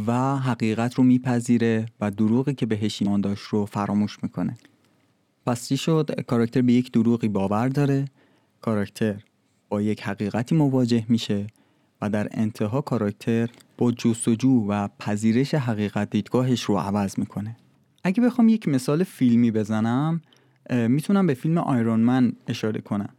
[0.08, 4.58] و حقیقت رو میپذیره و دروغی که بهش ایمان داشت رو فراموش می‌کنه.
[5.46, 8.06] پس چی شد؟ کاراکتر به یک دروغی باور داره.
[8.62, 9.24] کاراکتر
[9.70, 11.48] با یک حقیقتی مواجه میشه
[12.02, 17.58] و در انتها کاراکتر با جستجو و پذیرش حقیقت دیدگاهش رو عوض می‌کنه.
[18.04, 20.22] اگه بخوام یک مثال فیلمی بزنم
[20.70, 23.10] می‌تونم به فیلم آیرون من اشاره کنم.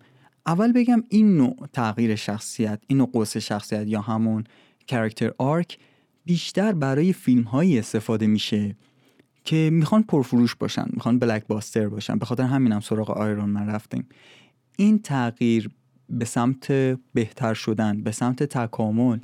[0.47, 4.45] اول بگم این نوع تغییر شخصیت این نوع قوس شخصیت یا همون
[4.87, 5.79] کرکتر آرک
[6.31, 8.77] بیشتر برای فیلم هایی استفاده میشه
[9.45, 12.19] که می‌خوان پرفروش باشن می‌خوان بلک باستر باشن.
[12.19, 14.07] به خاطر همینم سراغ آیرون من رفتیم.
[14.77, 15.71] این تغییر
[16.09, 16.73] به سمت
[17.15, 19.19] بهتر شدن به سمت تکامل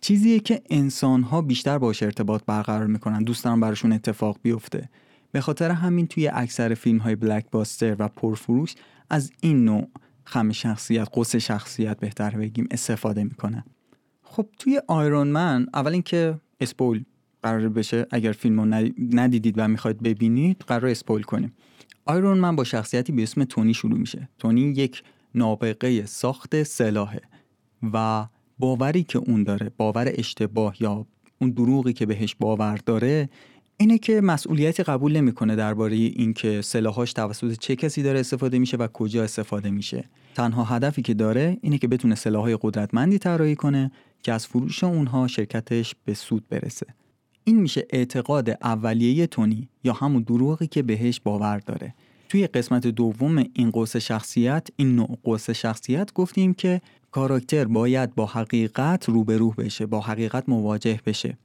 [0.00, 3.22] چیزیه که انسان ها بیشتر باش ارتباط برقرار می‌کنن.
[3.22, 4.88] دوست دارن براشون اتفاق بیفته.
[5.32, 8.74] به خاطر همین توی اکثر فیلم های بلک باستر و پرفروش
[9.10, 9.88] از این نوع
[10.24, 13.64] خم شخصیت قوس شخصیت بهتر بگیم استفاده می‌کنن.
[14.22, 17.04] خب توی آیرون من اول اینکه اسپول
[17.42, 18.06] قرار بشه.
[18.10, 21.52] اگر فیلم رو ندیدید و می‌خواید ببینید قرار اسپول کنیم.
[22.04, 24.28] آیرون من با شخصیتی به اسم تونی شروع میشه.
[24.38, 25.02] تونی یک
[25.34, 27.20] نابغه ساخت سلاحه
[27.92, 28.26] و
[28.58, 31.06] باوری که اون داره باور اشتباه یا
[31.40, 33.28] اون دروغی که بهش باور داره
[33.80, 38.86] اینه که مسئولیتی قبول نمی‌کنه درباره اینکه سلاحاش توسط چه کسی داره استفاده میشه و
[38.86, 40.04] کجا استفاده میشه.
[40.34, 43.90] تنها هدفی که داره اینه که بتونه سلاحهای قدرتمندی طراحی کنه
[44.22, 46.86] که از فروش اونها شرکتش به سود برسه.
[47.44, 51.94] این میشه اعتقاد اولیه تونی یا همون دروغی که بهش باور داره.
[52.28, 58.26] توی قسمت دوم این قوس شخصیت این نوع قوس شخصیت گفتیم که کاراکتر باید با
[58.26, 61.38] حقیقت روبرو بشه با حقیقت مواجه بشه.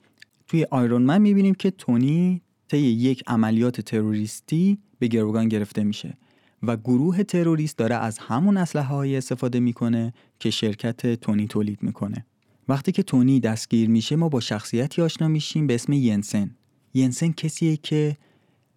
[0.47, 6.17] توی آیرون من می‌بینیم که تونی طی یک عملیات تروریستی به گروگان گرفته میشه
[6.63, 12.25] و گروه تروریست داره از همون اسلحه های استفاده می‌کنه که شرکت تونی تولید می‌کنه.
[12.67, 16.55] وقتی که تونی دستگیر میشه ما با شخصیتی آشنا میشیم به اسم ینسن.
[16.93, 18.17] ینسن کسیه که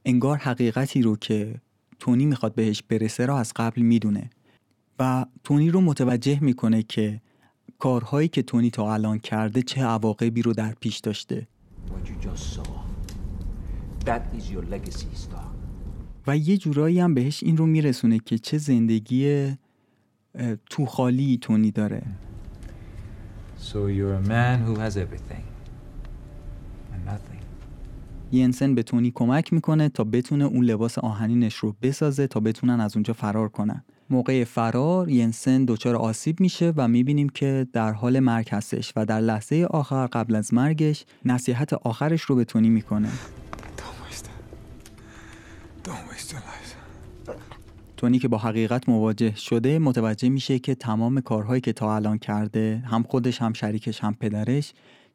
[0.04, 1.54] انگار حقیقتی رو که
[1.98, 4.30] تونی می‌خواد بهش برسه را از قبل می‌دونه
[4.98, 7.20] و تونی رو متوجه می‌کنه که
[7.78, 11.46] کارهایی که تونی تا الان کرده چه عواقبی رو در پیش داشته.
[16.26, 19.52] و یه جورایی هم بهش این رو میرسونه که چه زندگی
[20.70, 22.02] تو خالی تونی داره
[23.60, 25.44] So you're a man who has everything
[26.92, 27.42] and nothing.
[28.32, 32.96] ینسن به تونی کمک می‌کنه تا بتونه اون لباس آهنینش رو بسازه تا بتونن از
[32.96, 33.84] اونجا فرار کنن.
[34.10, 39.20] موقع فرار ینسن دچار آسیب میشه و می‌بینیم که در حال مرگ هستش و در
[39.20, 43.08] لحظه آخر قبل از مرگش نصیحت آخرش رو به تونی می‌کنه.
[47.96, 52.82] تونی که با حقیقت مواجه شده متوجه میشه که تمام کارهایی که تا الان کرده
[52.86, 54.72] هم خودش هم شریکش هم پدرش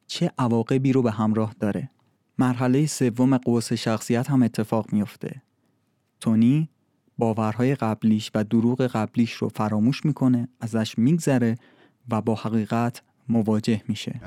[0.07, 1.89] چه عواقبی رو به همراه داره.
[2.37, 5.41] مرحله سوم قوس شخصیت هم اتفاق میافته.
[6.19, 6.69] تونی
[7.17, 11.55] باورهای قبلیش و دروغ قبلیش رو فراموش می‌کنه ازش میگذره
[12.09, 14.19] و با حقیقت مواجه میشه.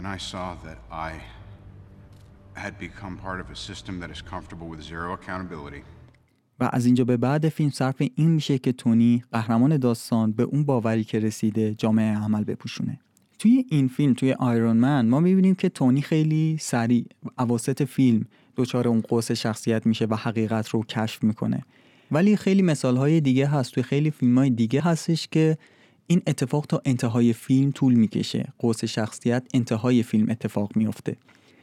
[6.60, 10.64] و از اینجا به بعد فیلم صرف این میشه که تونی قهرمان داستان به اون
[10.64, 13.00] باوری که رسیده جامعه عمل بپوشونه.
[13.38, 17.06] توی این فیلم توی آیرون من ما می‌بینیم که تونی خیلی سریع
[17.38, 18.24] اواسط فیلم
[18.56, 21.62] دچار اون قوس شخصیت میشه و حقیقت رو کشف می‌کنه.
[22.10, 25.58] ولی خیلی مثال های دیگه هست توی خیلی فیلم های دیگه هستش که
[26.06, 28.52] این اتفاق تا انتهای فیلم طول می‌کشه.
[28.58, 31.16] قوس شخصیت انتهای فیلم اتفاق میفته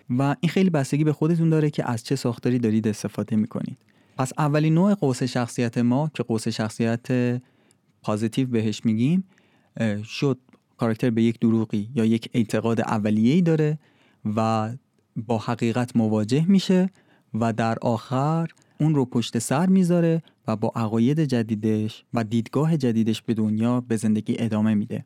[0.09, 3.77] و این خیلی بستگی به خودتون داره که از چه ساختاری دارید استفاده می‌کنید.
[4.17, 7.41] پس اولین نوع قوس شخصیت ما که قوس شخصیت
[8.01, 9.23] پازیتیو بهش میگیم
[10.03, 10.37] شد
[10.77, 13.79] کاراکتر به یک دروغی یا یک اعتقاد اولیه‌ای داره
[14.35, 14.71] و
[15.15, 16.89] با حقیقت مواجه میشه
[17.33, 18.47] و در آخر
[18.79, 23.95] اون رو پشت سر می‌ذاره و با عقاید جدیدش و دیدگاه جدیدش به دنیا به
[23.95, 25.05] زندگی ادامه میده.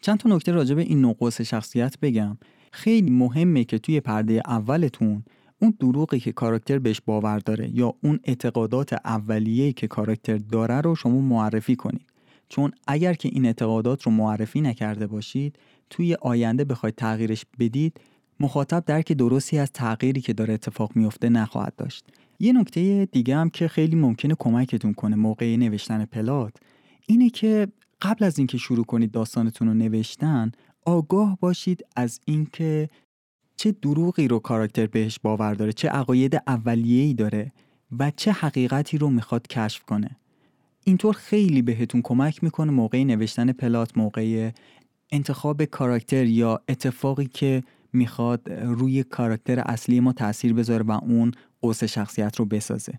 [0.00, 2.38] چند تا نکته راجع به این نقص شخصیت بگم.
[2.72, 5.24] خیلی مهمه که توی پرده اولتون
[5.58, 10.94] اون دروغی که کاراکتر بهش باور داره یا اون اعتقادات اولیه‌ای که کاراکتر داره رو
[10.94, 12.06] شما معرفی کنید.
[12.48, 15.58] چون اگر که این اعتقادات رو معرفی نکرده باشید
[15.90, 18.00] توی آینده بخواید تغییرش بدید
[18.40, 22.04] مخاطب درک درستی از تغییری که داره اتفاق میفته نخواهد داشت.
[22.40, 26.56] یه نکته دیگه هم که خیلی ممکنه کمکتون کنه موقع نوشتن پلات
[27.06, 27.68] اینه که
[28.02, 30.52] قبل از اینکه شروع کنید داستانتون رو نوشتن
[30.86, 32.88] آگاه باشید از اینکه
[33.56, 37.52] چه دروغی رو کاراکتر بهش باور داره چه عقاید اولیه‌ای داره
[37.98, 40.16] و چه حقیقتی رو می‌خواد کشف کنه.
[40.84, 44.50] اینطور خیلی بهتون کمک می‌کنه موقع نوشتن پلات موقع
[45.12, 51.84] انتخاب کاراکتر یا اتفاقی که می‌خواد روی کاراکتر اصلی ما تاثیر بذاره و اون قوس
[51.84, 52.92] شخصیت رو بسازه.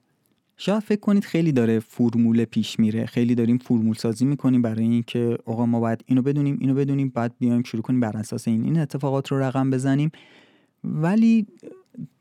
[0.57, 3.05] شاید فکر کنید خیلی داره فرمول پیش میره.
[3.05, 7.33] خیلی داریم فرمول سازی می‌کنیم برای اینکه آقا ما باید اینو بدونیم اینو بدونیم بعد
[7.39, 10.11] بیایم شروع کنیم بر اساس این این اتفاقات رو رقم بزنیم.
[10.83, 11.47] ولی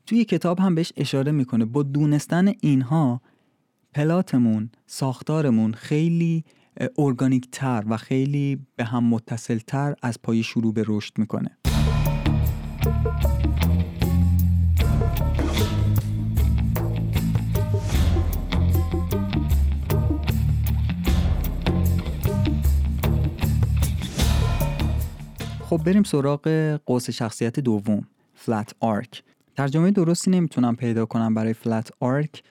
[0.05, 1.65] توی کتاب هم بهش اشاره می‌کنه.
[1.65, 3.21] با دونستن اینها
[3.93, 6.43] پلاتمون ساختارمون خیلی
[6.97, 11.57] ارگانیک تر و خیلی به هم متصل تر از پای شروع به رشد می‌کنه.
[25.69, 26.47] خب بریم سراغ
[26.85, 29.23] قوس شخصیت دوم flat arc.
[29.57, 32.43] ترجمه درستی نمی‌تونم پیدا کنم برای flat arc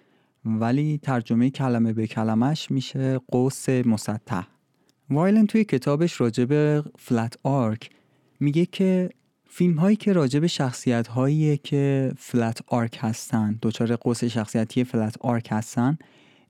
[0.44, 4.42] ولی ترجمه کلمه به کلمش میشه قوس مسطح.
[5.10, 7.90] وایلند توی کتابش راجب flat arc
[8.40, 9.10] میگه که
[9.48, 15.48] فیلم هایی که راجب شخصیت هایی که flat arc هستن دچار قوس شخصیتی flat arc
[15.50, 15.98] هستن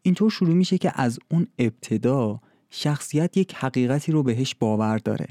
[0.02, 5.28] اینطور شروع میشه که از اون ابتدا شخصیت یک حقیقتی رو بهش باور داره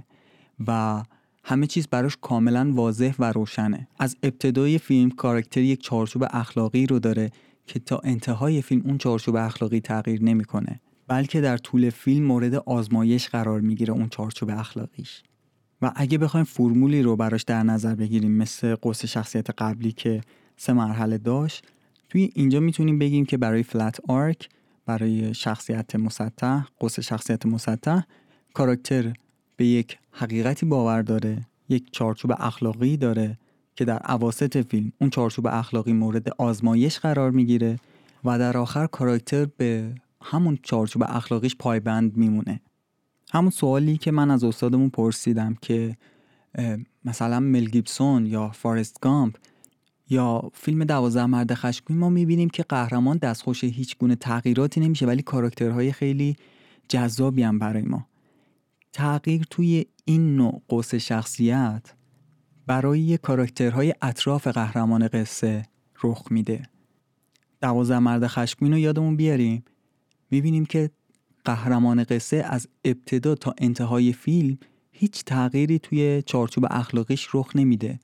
[0.67, 1.03] و
[1.49, 3.87] همه چیز براش کاملا واضح و روشنه.
[3.99, 7.31] از ابتدای فیلم کاراکتر یک چارچوب اخلاقی رو داره
[7.67, 13.29] که تا انتهای فیلم اون چارچوب اخلاقی تغییر نمی‌کنه بلکه در طول فیلم مورد آزمایش
[13.29, 15.23] قرار می‌گیره اون چارچوب اخلاقیش.
[15.81, 20.21] و اگه بخوایم فرمولی رو براش در نظر بگیریم مثل قوس شخصیت قبلی که
[20.57, 21.65] سه مرحله داشت
[22.09, 24.49] توی اینجا می‌تونیم بگیم که برای فلت آرک
[24.85, 28.01] برای شخصیت مسطح قوس شخصیت مسطح
[28.53, 29.13] کاراکتر
[29.57, 33.37] به یک حقیقتی باور داره یک چارچوب اخلاقی داره
[33.75, 37.79] که در عواست فیلم اون چارچوب اخلاقی مورد آزمایش قرار می‌گیره
[38.25, 42.61] و در آخر کاراکتر به همون چارچوب اخلاقیش پایبند میمونه.
[43.31, 45.97] همون سوالی که من از استادمون پرسیدم که
[47.05, 49.35] مثلا مل گیبسون یا فارست گامپ
[50.09, 55.21] یا فیلم دوازده مرد خشمگین ما می‌بینیم که قهرمان دستخوش هیچ گونه تغییراتی نمیشه ولی
[55.21, 56.35] کاراکترهای خیلی
[56.89, 58.05] جذابی هم برای ما.
[58.93, 61.93] تغییر توی این نوع قوس شخصیت
[62.67, 65.65] برای کاراکترهای اطراف قهرمان قصه
[66.03, 66.63] رخ میده.
[67.61, 69.63] دوازده مرد خشمگین رو یادمون بیاریم.
[70.31, 70.89] می‌بینیم که
[71.45, 74.57] قهرمان قصه از ابتدا تا انتهای فیلم
[74.91, 77.99] هیچ تغییری توی چارچوب اخلاقیش رخ نمیده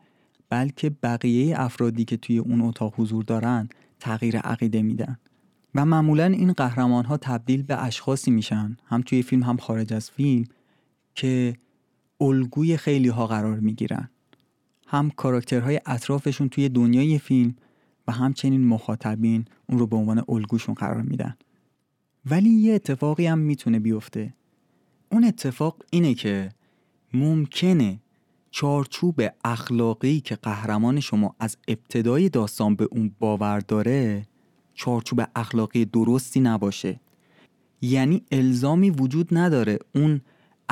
[0.50, 3.70] بلکه بقیه افرادی که توی اون اتاق حضور دارن
[4.00, 5.18] تغییر عقیده میدن.
[5.76, 8.78] و معمولا این قهرمان ها تبدیل به اشخاصی میشن.
[8.86, 10.46] هم توی فیلم هم خارج از فیلم.
[11.16, 11.56] که
[12.22, 14.10] الگوی خیلی ها قرار می‌گیرن.
[14.88, 17.56] هم کاراکترهای اطرافشون توی دنیای فیلم
[18.08, 21.36] و همچنین مخاطبین اون رو به عنوان الگوشون قرار میدن.
[22.26, 24.34] ولی یه اتفاقی هم می‌تونه بیفته.
[25.12, 26.50] اون اتفاق اینه که
[27.14, 28.00] ممکنه
[28.52, 34.26] چارچوب اخلاقی که قهرمان شما از ابتدای داستان به اون باور داره
[34.74, 37.00] چارچوب اخلاقی درستی نباشه.
[37.82, 40.22] یعنی الزامی وجود نداره اون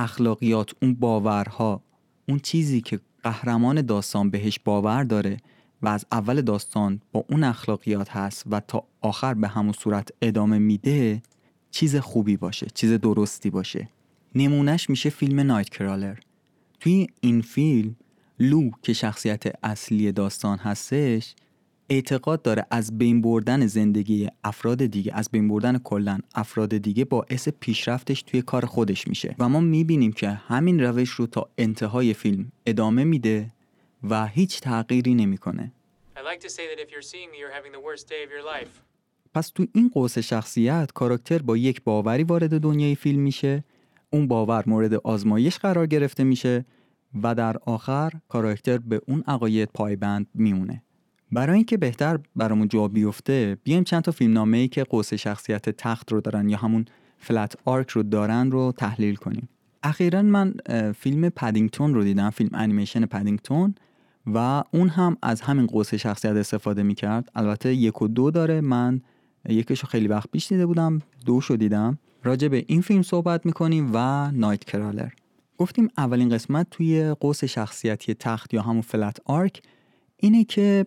[0.01, 1.81] اخلاقیات اون باورها
[2.27, 5.37] اون چیزی که قهرمان داستان بهش باور داره
[5.81, 10.59] و از اول داستان با اون اخلاقیات هست و تا آخر به همون صورت ادامه
[10.59, 11.21] میده
[11.71, 13.89] چیز خوبی باشه چیز درستی باشه.
[14.35, 16.17] نمونهش میشه فیلم نایت کرالر
[16.79, 17.95] توی این فیلم
[18.39, 21.35] لو که شخصیت اصلی داستان هستش
[21.91, 27.49] اعتقاد داره از بین بردن زندگی افراد دیگه از بین بردن کلا افراد دیگه باعث
[27.59, 29.35] پیشرفتش توی کار خودش میشه.
[29.39, 33.53] و ما می‌بینیم که همین روش رو تا انتهای فیلم ادامه میده
[34.09, 35.71] و هیچ تغییری نمی‌کنه.
[39.33, 43.63] پس تو این قوس شخصیت کاراکتر با یک باوری وارد دنیای فیلم میشه
[44.09, 46.65] اون باور مورد آزمایش قرار گرفته میشه
[47.23, 50.83] و در آخر کاراکتر به اون عقاید پایبند میمونه.
[51.31, 56.11] برای اینکه بهتر برامون جا بیفته بیایم چند تا فیلمنامه ای که قوس شخصیت تخت
[56.11, 56.85] رو دارن یا همون
[57.17, 59.49] flat arc رو دارن رو تحلیل کنیم.
[59.83, 60.53] اخیرا من
[60.97, 63.75] فیلم پدینگتون رو دیدم فیلم انیمیشن پدینگتون
[64.33, 67.29] و اون هم از همین قوس شخصیت استفاده می‌کرد.
[67.35, 68.61] البته یک و دو داره.
[68.61, 69.01] من
[69.49, 71.97] یکیشو خیلی وقت پیش دیده بودم دوشو دیدم.
[72.23, 75.09] راجع به این فیلم صحبت می‌کنیم و نایت کرالر.
[75.57, 79.61] گفتیم اولین قسمت توی قوس شخصیتی تخت یا همون flat arc
[80.21, 80.85] اینه که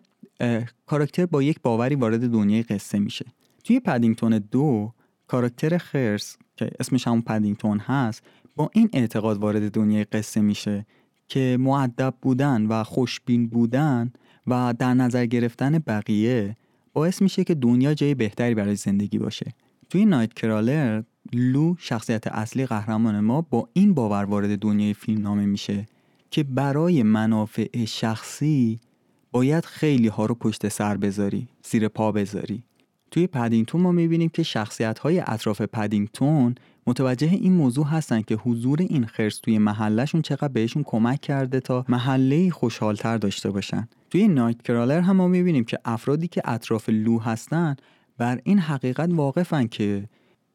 [0.87, 3.24] کاراکتر با یک باوری وارد دنیای قصه میشه.
[3.64, 4.93] توی پدینگتون دو
[5.26, 8.22] کاراکتر خرس که اسمش همون پدینگتون هست
[8.57, 10.87] با این اعتقاد وارد دنیای قصه میشه
[11.28, 14.12] که معدب بودن و خوشبین بودن
[14.47, 16.57] و در نظر گرفتن بقیه
[16.93, 19.55] باعث میشه که دنیا جای بهتری برای زندگی باشه.
[19.91, 25.47] توی نایت کرالر لو شخصیت اصلی قهرمان ما با این باور وارد دنیای فیلم نامه
[25.47, 25.87] میشه
[26.30, 28.80] که برای منافع شخصی
[29.35, 32.62] باید خیلی ها رو پشت سر بذاری زیر پا بذاری.
[33.11, 36.55] توی پدینگتون ما می‌بینیم که شخصیت های اطراف پدینگتون
[36.87, 41.85] متوجه این موضوع هستن که حضور این خرس توی محلشون چقدر بهشون کمک کرده تا
[41.89, 43.89] محله خوشحالتر داشته باشن.
[44.11, 47.76] توی نایت کرالر هم ما می‌بینیم که افرادی که اطراف لو هستن
[48.18, 50.09] بر این حقیقت واقفن که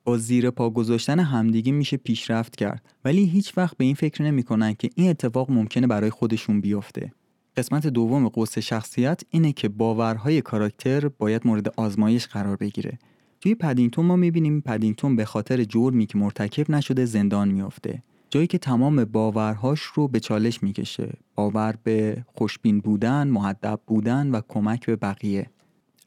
[0.03, 2.81] با زیر پا گذاشتن همدیگه میشه پیشرفت کرد.
[3.05, 7.11] ولی هیچ وقت به این فکر نمی‌کنن که این اتفاق ممکنه برای خودشون بیفته.
[7.59, 12.99] قسمت دوم قوس شخصیت اینه که باورهای کاراکتر باید مورد آزمایش قرار بگیره.
[13.41, 18.03] توی پدینگتون ما می‌بینیم پدینگتون به خاطر جرمی که مرتکب نشده زندان میافته.
[18.29, 21.13] جایی که تمام باورهاش رو به چالش می‌کشه.
[21.35, 25.49] باور به خوشبین بودن، محدب بودن و کمک به بقیه.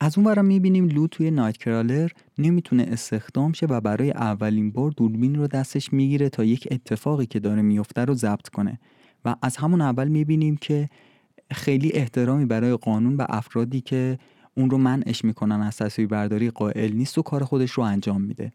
[0.00, 4.90] از اون برم می‌بینیم لو توی نایت کرالر نمی‌تونه استخدام شه و برای اولین بار
[4.90, 8.80] دوربین رو دستش می‌گیره تا یک اتفاقی که داره میفته رو ضبط کنه.
[9.24, 10.88] و از همون اول می‌بینیم که
[11.53, 14.18] خیلی احترامی برای قانون و افرادی که
[14.57, 18.53] اون رو منعش می‌کنن از تصویر برداری قائل نیست و کار خودش رو انجام میده.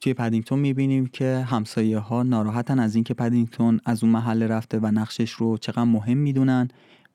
[0.00, 4.86] توی پدینگتون می‌بینیم که همسایه ها ناراحتن از اینکه پدینگتون از اون محله رفته و
[4.86, 6.68] نقشش رو چقدر مهم می‌دونن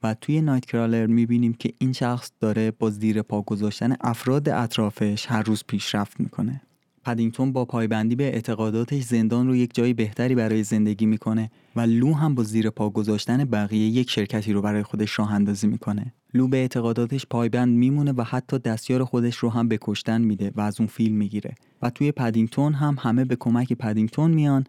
[0.04, 5.26] و توی نایت کرالر می‌بینیم که این شخص داره با زیر پا گذاشتن افراد اطرافش
[5.30, 6.62] هر روز پیشرفت می‌کنه.
[7.08, 12.14] پدینگتون با پایبندی به اعتقاداتش زندان رو یک جای بهتری برای زندگی می‌کنه و لو
[12.14, 16.14] هم با زیر پا گذاشتن بقیه یک شرکتی رو برای خودش راه اندازی می‌کنه.
[16.34, 20.62] لو به اعتقاداتش پایبند میمونه و حتی دستیار خودش رو هم به کشتن میده و
[20.62, 21.56] از اون فیلم می‌گیره.
[21.82, 24.64] و توی پدینگتون هم همه به کمک پدینگتون میان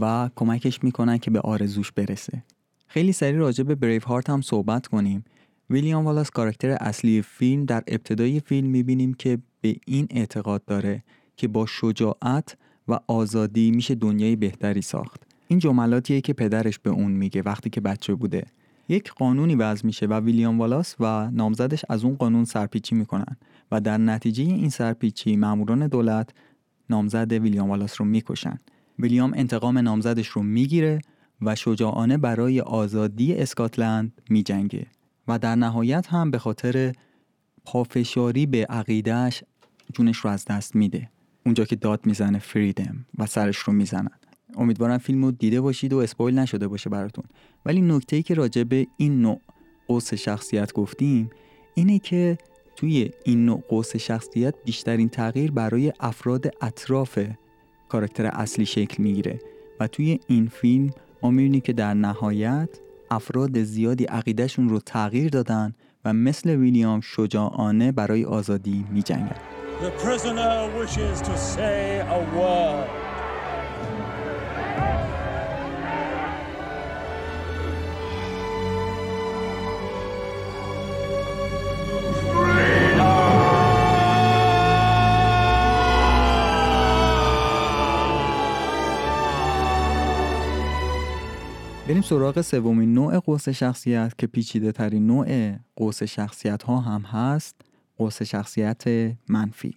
[0.00, 2.42] و کمکش می‌کنن که به آرزوش برسه.
[2.86, 5.24] خیلی سریع راجع به بریف هارت هم صحبت کنیم.
[5.70, 11.02] ویلیام والاس کاراکتر اصلی فیلم در ابتدای فیلم می‌بینیم که به این اعتقاد داره.
[11.42, 12.56] که با شجاعت
[12.88, 15.22] و آزادی میشه دنیای بهتری ساخت.
[15.48, 18.46] این جملاتیه که پدرش به اون میگه وقتی که بچه بوده.
[18.88, 23.36] یک قانونی وضع میشه و ویلیام والاس و نامزدش از اون قانون سرپیچی می‌کنن
[23.72, 26.30] و در نتیجه این سرپیچی ماموران دولت
[26.90, 28.58] نامزد ویلیام والاس رو می‌کشن.
[28.98, 31.00] ویلیام انتقام نامزدش رو می‌گیره
[31.40, 34.86] و شجاعانه برای آزادی اسکاتلند میجنگه
[35.28, 36.92] و در نهایت هم به خاطر
[37.64, 39.44] پافشاری به عقیدهش
[39.92, 41.11] جونش رو از دست میده.
[41.46, 44.18] اونجا که داد می‌زنه فریدم و سرش رو می‌زنن.
[44.56, 47.24] امیدوارم فیلم رو دیده باشید و اسپویل نشده باشه براتون.
[47.66, 49.40] ولی نکته ای که راجع به این نوع
[49.88, 51.30] قوس شخصیت گفتیم
[51.74, 52.38] اینه که
[52.76, 57.18] توی این نوع قوس شخصیت بیشترین تغییر برای افراد اطراف
[57.88, 59.40] کاراکتر اصلی شکل می‌گیره
[59.80, 60.90] و توی این فیلم
[61.22, 62.68] ما می‌بینیم که در نهایت
[63.10, 65.74] افراد زیادی عقیدهشون رو تغییر دادن
[66.04, 68.84] و مثل ویلیام شجاعانه برای آزادی
[69.82, 69.88] می
[70.86, 71.32] جنگن.
[91.88, 97.71] بریم سراغ سومین نوع قوس شخصیت که پیچیده ترین نوع قوس شخصیت ها هم هست
[98.02, 98.84] قوس شخصیت
[99.28, 99.74] منفی.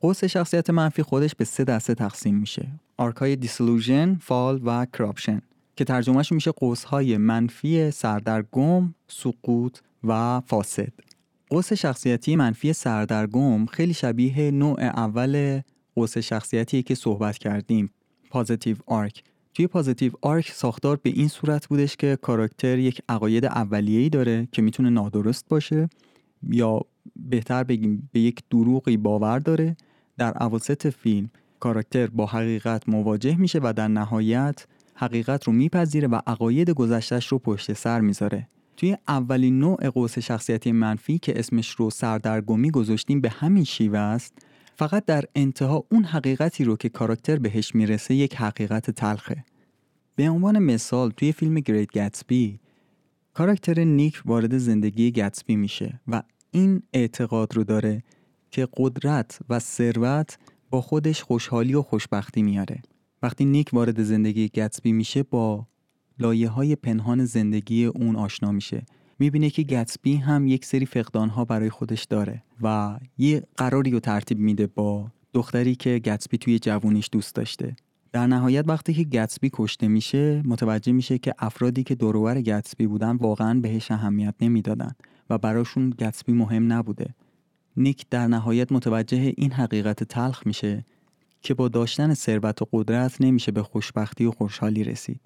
[0.00, 2.68] قوس شخصیت منفی خودش به سه دسته تقسیم میشه.
[2.96, 5.42] arc های disillusionment، fall و corruption
[5.76, 10.92] که ترجمهش میشه قوس های منفی سردرگم، سقوط و فاسد.
[11.50, 15.60] قوس شخصیتی منفی سردرگم خیلی شبیه نوع اول
[15.94, 17.90] قوس شخصیتی که صحبت کردیم.
[18.30, 19.22] positive arc
[19.54, 24.62] توی positive arc ساختار به این صورت بودش که کاراکتر یک عقاید اولیه‌ای داره که
[24.62, 25.88] می‌تونه نادرست باشه
[26.50, 26.80] یا
[27.16, 29.76] بهتر بگیم به یک دروغی باور داره.
[30.18, 31.30] در اواسط فیلم
[31.60, 37.38] کاراکتر با حقیقت مواجه میشه و در نهایت حقیقت رو میپذیره و عقاید گذشتش رو
[37.38, 38.48] پشت سر می‌ذاره.
[38.76, 44.38] توی اولین نوع قوس شخصیتی منفی که اسمش رو سردرگمی گذاشتیم به همین شیوه است
[44.76, 49.44] فقط در انتها اون حقیقتی رو که کاراکتر بهش می‌رسه یک حقیقت تلخه.
[50.16, 52.60] به عنوان مثال توی فیلم گریت گتسبی
[53.34, 56.22] کاراکتر نیک وارد زندگی گتسبی میشه و
[56.56, 58.02] این اعتقاد رو داره
[58.50, 60.38] که قدرت و ثروت
[60.70, 62.82] با خودش خوشحالی و خوشبختی میاره.
[63.22, 65.66] وقتی نیک وارد زندگی گتسبی میشه با
[66.18, 68.82] لایه های پنهان زندگی اون آشنا میشه.
[69.18, 74.00] می‌بینه که گتسبی هم یک سری فقدان ها برای خودش داره و یه قراری رو
[74.00, 77.76] ترتیب میده با دختری که گتسبی توی جوونیش دوست داشته.
[78.12, 83.16] در نهایت وقتی که گتسبی کشته میشه متوجه میشه که افرادی که دورور گتسبی بودن
[83.16, 84.92] واقعا بهش اهمیت نمی‌دادن.
[85.30, 87.14] و براشون گتسبی مهم نبوده
[87.76, 90.84] نیک در نهایت متوجه این حقیقت تلخ میشه
[91.42, 95.20] که با داشتن ثروت و قدرت نمیشه به خوشبختی و خوشحالی رسید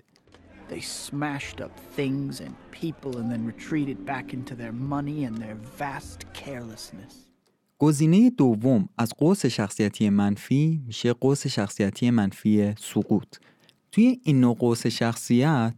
[0.71, 5.57] They smashed up things and people and then retreated back into their money and their
[5.81, 7.15] vast carelessness.
[7.79, 13.37] گزینه دوم از قوس شخصیتی منفی میشه قوس شخصیتی منفی سقوط.
[13.93, 15.75] توی این نوع قوس شخصیت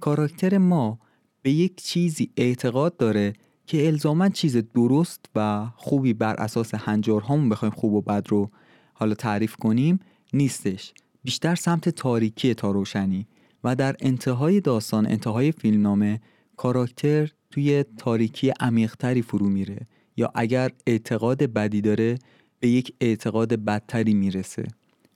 [0.00, 0.98] کاراکتر ما
[1.42, 3.32] به یک چیزی اعتقاد داره
[3.66, 8.50] که الزاما چیز درست و خوبی بر اساس هنجارهامون بخوایم خوب و بد رو
[8.94, 10.00] حالا تعریف کنیم
[10.32, 10.92] نیستش.
[11.22, 13.26] بیشتر سمت تاریکی تا روشنی
[13.64, 16.20] و در انتهای داستان انتهای فیلمنامه
[16.56, 19.86] کاراکتر توی تاریکی عمیقتری فرو میره
[20.16, 22.18] یا اگر اعتقاد بدی داره
[22.60, 24.64] به یک اعتقاد بدتری می‌رسه.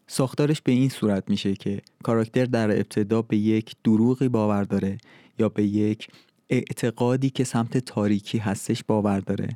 [0.07, 4.99] ساختارش به این صورت میشه که کاراکتر در ابتدا به یک دروغی باور داره
[5.39, 6.09] یا به یک
[6.51, 9.49] اعتقادی که سمت تاریکی هستش باور داره.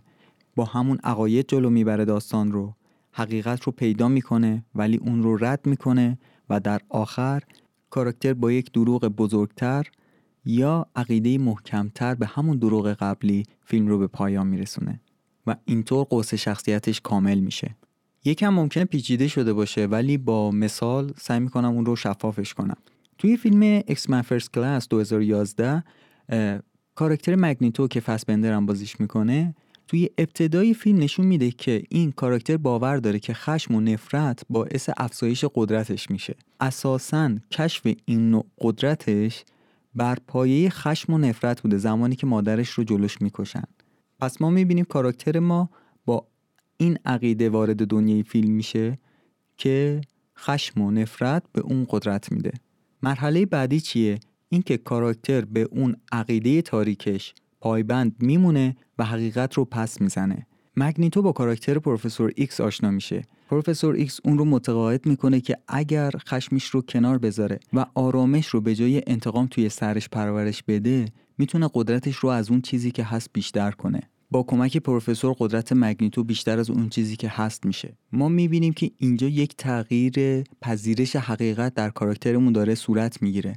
[0.57, 2.75] با همون عقاید جلو می‌بره داستان رو.
[3.13, 6.19] حقیقت رو پیدا می‌کنه ولی اون رو رد می‌کنه
[6.51, 7.43] و در آخر
[7.91, 9.87] کاراکتر با یک دروغ بزرگتر
[10.45, 15.01] یا عقیده محکمتر به همون دروغ قبلی فیلم رو به پایان میرسونه
[15.47, 17.77] و اینطور قوس شخصیتش کامل میشه.
[18.25, 22.77] یکم ممکنه پیچیده شده باشه ولی با مثال سعی می‌کنم اون رو شفافش کنم.
[23.19, 25.85] توی فیلم X Men First Class 2011
[26.95, 29.55] کاراکتر مگنیتو که فسبندر هم بازیش می‌کنه
[29.89, 34.91] توی ابتدای فیلم نشون میده که این کاراکتر باور داره که خشم و نفرت باعث
[34.97, 36.35] افزایش قدرتش میشه.
[36.61, 39.45] اساسا کشف این نوع قدرتش
[39.95, 43.65] بر پایه خشم و نفرت بوده زمانی که مادرش رو جلوش می‌کشن.
[44.21, 45.71] پس ما می‌بینیم کاراکتر ما
[46.05, 46.27] با
[46.77, 48.99] این عقیده وارد دنیای فیلم میشه
[49.57, 50.01] که
[50.39, 52.53] خشم و نفرت به اون قدرت میده.
[53.03, 54.19] مرحله بعدی چیه؟
[54.53, 60.47] اینکه کاراکتر به اون عقیده تاریکش پایبند میمونه و حقیقت رو پس می‌زنه.
[60.77, 63.23] مگنیتو با کاراکتر پروفسور ایکس آشنا میشه.
[63.51, 68.61] پروفسور ایکس اون رو متقاعد می‌کنه که اگر خشمش رو کنار بذاره و آرامش رو
[68.61, 71.05] به جای انتقام توی سرش پرورش بده
[71.39, 74.01] می‌تونه قدرتش رو از اون چیزی که هست بیشتر کنه.
[74.31, 77.97] با کمک پروفسور قدرت مگنیتو بیشتر از اون چیزی که هست میشه.
[78.13, 83.57] ما می‌بینیم که اینجا یک تغییر پذیرش حقیقت در کاراکترمون داره صورت می‌گیره.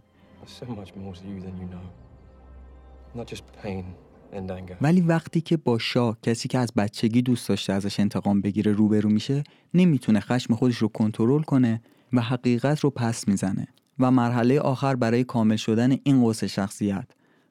[4.81, 9.09] ولی وقتی که با شاه کسی که از بچگی دوست داشته ازش انتقام بگیره روبرو
[9.09, 9.43] میشه
[9.73, 11.81] نمی‌تونه خشم خودش رو کنترل کنه
[12.13, 13.67] و حقیقت رو پس می‌زنه
[13.99, 17.07] و مرحله آخر برای کامل شدن این قوس شخصیت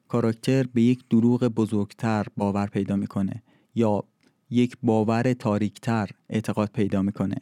[0.07, 3.43] کاراکتر به یک دروغ بزرگتر باور پیدا می‌کنه
[3.75, 4.03] یا
[4.49, 7.35] یک باور تاریکتر اعتقاد پیدا می‌کنه.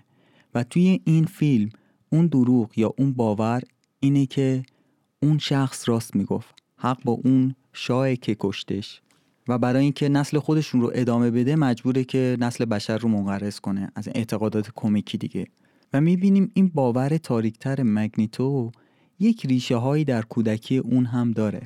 [0.56, 1.70] و توی این فیلم
[2.10, 3.62] اون دروغ یا اون باور
[4.00, 4.64] اینه که
[5.24, 6.56] اون شخص راست می‌گفت.
[6.78, 9.02] حق با اون شاه که کشتش.
[9.48, 13.92] و برای اینکه نسل خودشون رو ادامه بده مجبوره که نسل بشر رو منقرض کنه
[13.96, 15.48] از اعتقادات کمکی دیگه.
[15.94, 18.72] و می‌بینیم این باور تاریکتر مگنیتو
[19.20, 21.62] یک ریشه هایی در کودکی اون هم داره.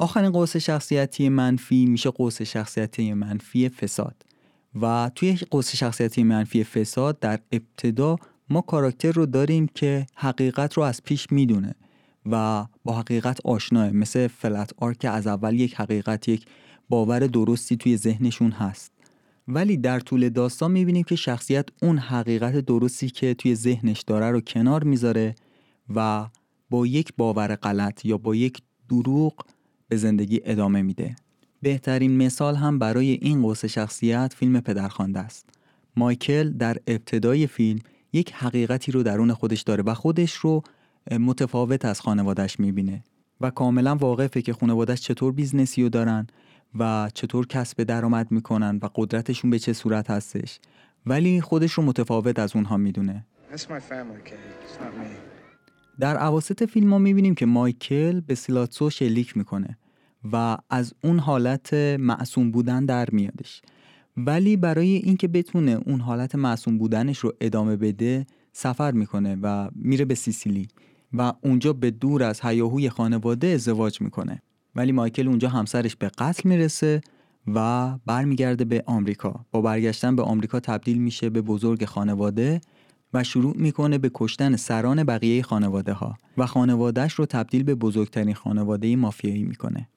[0.00, 4.22] آخرین قوس شخصیتی منفی میشه قوس شخصیتی منفی فساد.
[4.80, 8.16] و توی قوس شخصیتی منفی فساد در ابتدا
[8.50, 11.74] ما کاراکتر رو داریم که حقیقت رو از پیش می‌دونه
[12.26, 16.44] و با حقیقت آشناه مثل فلت آر که از اول یک حقیقت یک
[16.88, 18.92] باور درستی توی ذهنشون هست.
[19.48, 24.40] ولی در طول داستان می‌بینیم که شخصیت اون حقیقت درستی که توی ذهنش داره رو
[24.40, 25.34] کنار می‌ذاره
[25.94, 26.26] و
[26.70, 29.34] با یک باور غلط یا با یک دروغ
[29.90, 31.16] به زندگی ادامه میده.
[31.62, 35.48] بهترین مثال هم برای این قوس شخصیت فیلم پدرخوانده است.
[35.96, 37.78] مایکل در ابتدای فیلم
[38.12, 40.62] یک حقیقتی رو درون خودش داره و خودش رو
[41.20, 43.04] متفاوت از خانوادهش می‌بینه
[43.40, 46.26] و کاملا واقفه که خانوادهش چطور business ی رو دارن
[46.78, 50.60] و چطور کسب درآمد می‌کنن و قدرتشون به چه صورت هستش.
[51.06, 53.26] ولی خودش رو متفاوت از اونها می‌دونه.
[56.00, 59.78] در اواسط فیلم ما می‌بینیم که مایکل به سولاتزو شلیک می‌کنه.
[60.32, 63.62] و از اون حالت معصوم بودن در میادش.
[64.16, 70.04] ولی برای اینکه بتونه اون حالت معصوم بودنش رو ادامه بده سفر می‌کنه و میره
[70.04, 70.68] به سیسیلی
[71.12, 74.42] و اونجا به دور از هیاهوی خانواده ازدواج می‌کنه.
[74.74, 77.00] ولی مایکل اونجا همسرش به قتل می‌رسه
[77.46, 79.46] و برمیگرده به آمریکا.
[79.50, 82.60] با برگشتن به آمریکا تبدیل میشه به بزرگ خانواده
[83.14, 88.34] و شروع می‌کنه به کشتن سران بقیه خانواده ها و خانوادهش رو تبدیل به بزرگترین
[88.34, 89.88] خانواده مافیایی می‌کنه.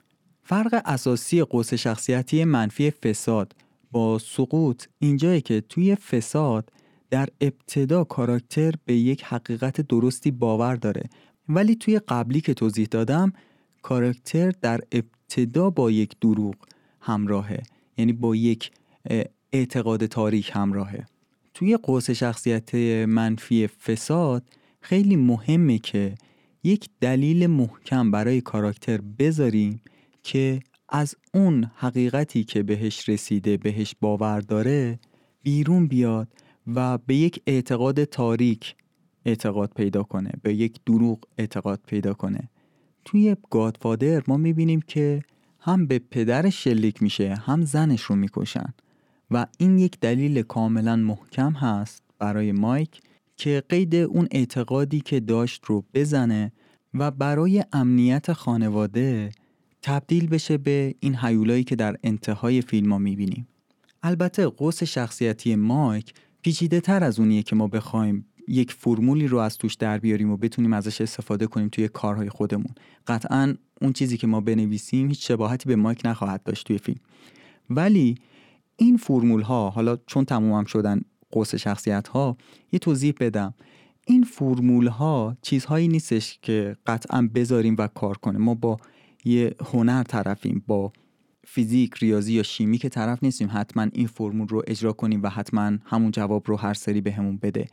[0.45, 3.55] فرق اساسی قوس شخصیتی منفی فساد
[3.91, 6.71] با سقوط اینجایی که توی فساد
[7.09, 11.03] در ابتدا کاراکتر به یک حقیقت درستی باور داره.
[11.49, 13.33] ولی توی قبلی که توضیح دادم
[13.81, 16.55] کاراکتر در ابتدا با یک دروغ
[16.99, 17.63] همراهه.
[17.97, 18.71] یعنی با یک
[19.53, 21.05] اعتقاد تاریک همراهه.
[21.53, 22.75] توی قوس شخصیت
[23.05, 24.43] منفی فساد
[24.81, 26.15] خیلی مهمه که
[26.63, 29.81] یک دلیل محکم برای کاراکتر بذاریم
[30.23, 30.59] که
[30.89, 34.99] از اون حقیقتی که بهش رسیده بهش باور داره
[35.43, 36.27] بیرون بیاد
[36.75, 38.75] و به یک اعتقاد تاریک
[39.25, 42.49] اعتقاد پیدا کنه به یک دروغ اعتقاد پیدا کنه.
[43.05, 45.23] توی گادفادر ما می‌بینیم که
[45.59, 48.73] هم به پدرش شلیک میشه هم زنش رو می‌کشن
[49.31, 53.01] و این یک دلیل کاملا محکم هست برای مایک
[53.37, 56.51] که قید اون اعتقادی که داشت رو بزنه
[56.93, 59.31] و برای امنیت خانواده
[59.83, 63.47] تبدیل بشه به این حیولایی که در انتهای فیلم ما می‌بینیم.
[64.03, 69.57] البته قوس شخصیتی مایک پیچیده تر از اونیه که ما بخوایم یک فرمولی رو از
[69.57, 72.75] توش در بیاریم و بتونیم ازش استفاده کنیم توی کارهای خودمون.
[73.07, 76.99] قطعا اون چیزی که ما بنویسیم هیچ شباهتی به مایک نخواهد داشت توی فیلم.
[77.69, 78.15] ولی
[78.77, 82.37] این فرمول ها حالا چون تموم شدن قوس شخصیت ها
[82.71, 83.53] یه توضیح بدم.
[84.07, 88.77] این فرمول ها چیزهایی نیستش که قطعا بذاریم و کار کنه ما با
[89.25, 90.93] یه هنر طرفیم با
[91.47, 95.71] فیزیک ریاضی یا شیمی که طرف نیستیم حتما این فرمول رو اجرا کنیم و حتما
[95.85, 97.67] همون جواب رو هر سری بهمون به بده.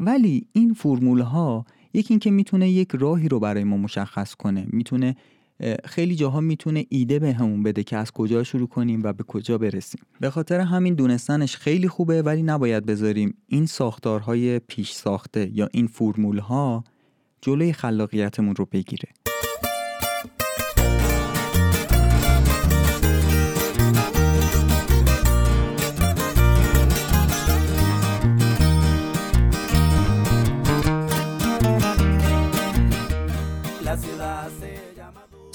[0.00, 5.16] ولی این فرمول ها یکی اینکه می‌تونه یک راهی رو برای ما مشخص کنه می‌تونه
[5.84, 9.58] خیلی جاها می‌تونه ایده به همون بده که از کجا شروع کنیم و به کجا
[9.58, 10.00] برسیم.
[10.20, 15.86] به خاطر همین دونستنش خیلی خوبه ولی نباید بذاریم این ساختارهای پیش ساخته یا این
[15.86, 16.84] فرمول ها
[17.40, 19.08] جلوی خلاقیتمون رو بگیره.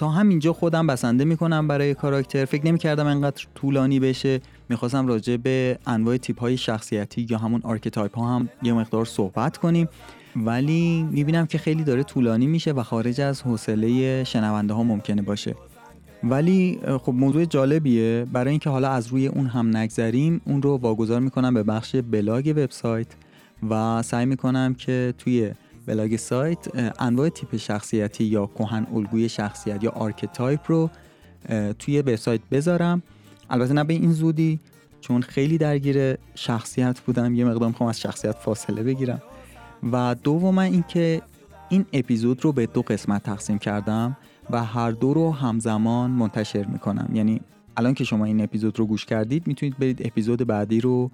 [0.02, 2.46] تا همینجا خودم بسنده می‌کنم برای کاراکتر.
[2.46, 4.42] فکر نمی‌کردم انقدر طولانی بشه.
[4.70, 9.58] می‌خواستم راجع به انواع تیپ های شخصیتی یا همون archetype ها هم یه مقدار صحبت
[9.58, 9.90] کنیم.
[10.36, 15.56] ولی می‌بینم که خیلی داره طولانی میشه و خارج از حوصله شنونده ها ممکنه باشه.
[16.24, 18.26] ولی خب موضوع جالبیه.
[18.34, 22.54] برای اینکه حالا از روی اون هم نگذریم اون رو واگذار می‌کنم به بخش بلاگ
[22.58, 23.08] وبسایت
[23.70, 25.52] و سعی می‌کنم که توی
[25.86, 26.68] بلاگ سایت
[27.00, 30.90] انواع تیپ شخصیتی یا کهن الگوی شخصیت یا archetype رو
[31.80, 33.02] توی وبسایت بذارم.
[33.50, 34.60] البته نه به این زودی
[35.02, 39.22] چون خیلی درگیر شخصیت بودم یه مقدار می‌خوام از شخصیت فاصله بگیرم.
[39.92, 41.22] و دوم اینکه
[41.70, 44.18] این اپیزود رو به دو قسمت تقسیم کردم
[44.50, 47.10] و هر دو رو همزمان منتشر می‌کنم.
[47.14, 47.42] یعنی
[47.78, 51.12] الان که شما این اپیزود رو گوش کردید می‌تونید برید اپیزود بعدی رو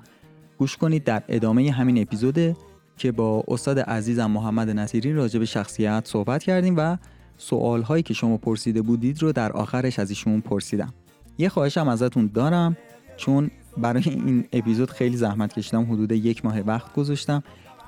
[0.57, 1.03] گوش کنید.
[1.03, 2.57] در ادامه همین اپیزود
[2.97, 6.97] که با استاد عزیزم محمد نصیری راجع به شخصیت صحبت کردیم و
[7.37, 10.93] سوال هایی که شما پرسیده بودید رو در آخرش از ایشون پرسیدم.
[11.37, 12.77] یه خواهشم ازتون دارم
[13.17, 17.43] چون برای این اپیزود خیلی زحمت کشیدم حدود یک ماه وقت گذاشتم.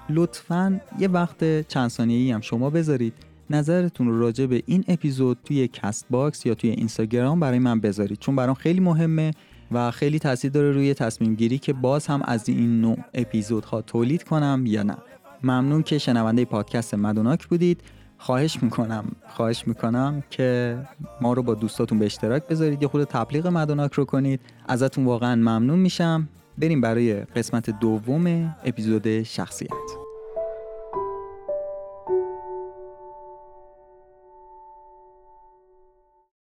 [0.10, 3.14] لطفا یه وقت چند ثانیه‌ای هم شما بذارید.
[3.50, 8.36] نظرتون رو راجع به این اپیزود توی Castbox یا توی اینستاگرام برای من بذارید چون
[8.36, 9.32] برام خیلی مهمه.
[9.72, 14.24] و خیلی تاثیر داره روی تصمیم گیری که باز هم از این نوع اپیزودها تولید
[14.24, 14.98] کنم یا نه.
[15.44, 17.82] ممنون که شنونده پادکست مدوناک بودید.
[18.18, 20.78] خواهش می‌کنم خواهش می‌کنم که
[21.22, 22.82] ما رو با دوستاتون به اشتراک بذارید.
[22.82, 24.42] یه خود تبلیغ مدوناک رو کنید.
[24.68, 26.30] ازتون واقعا ممنون میشم.
[26.58, 30.09] بریم برای قسمت دوم اپیزود شخصیت.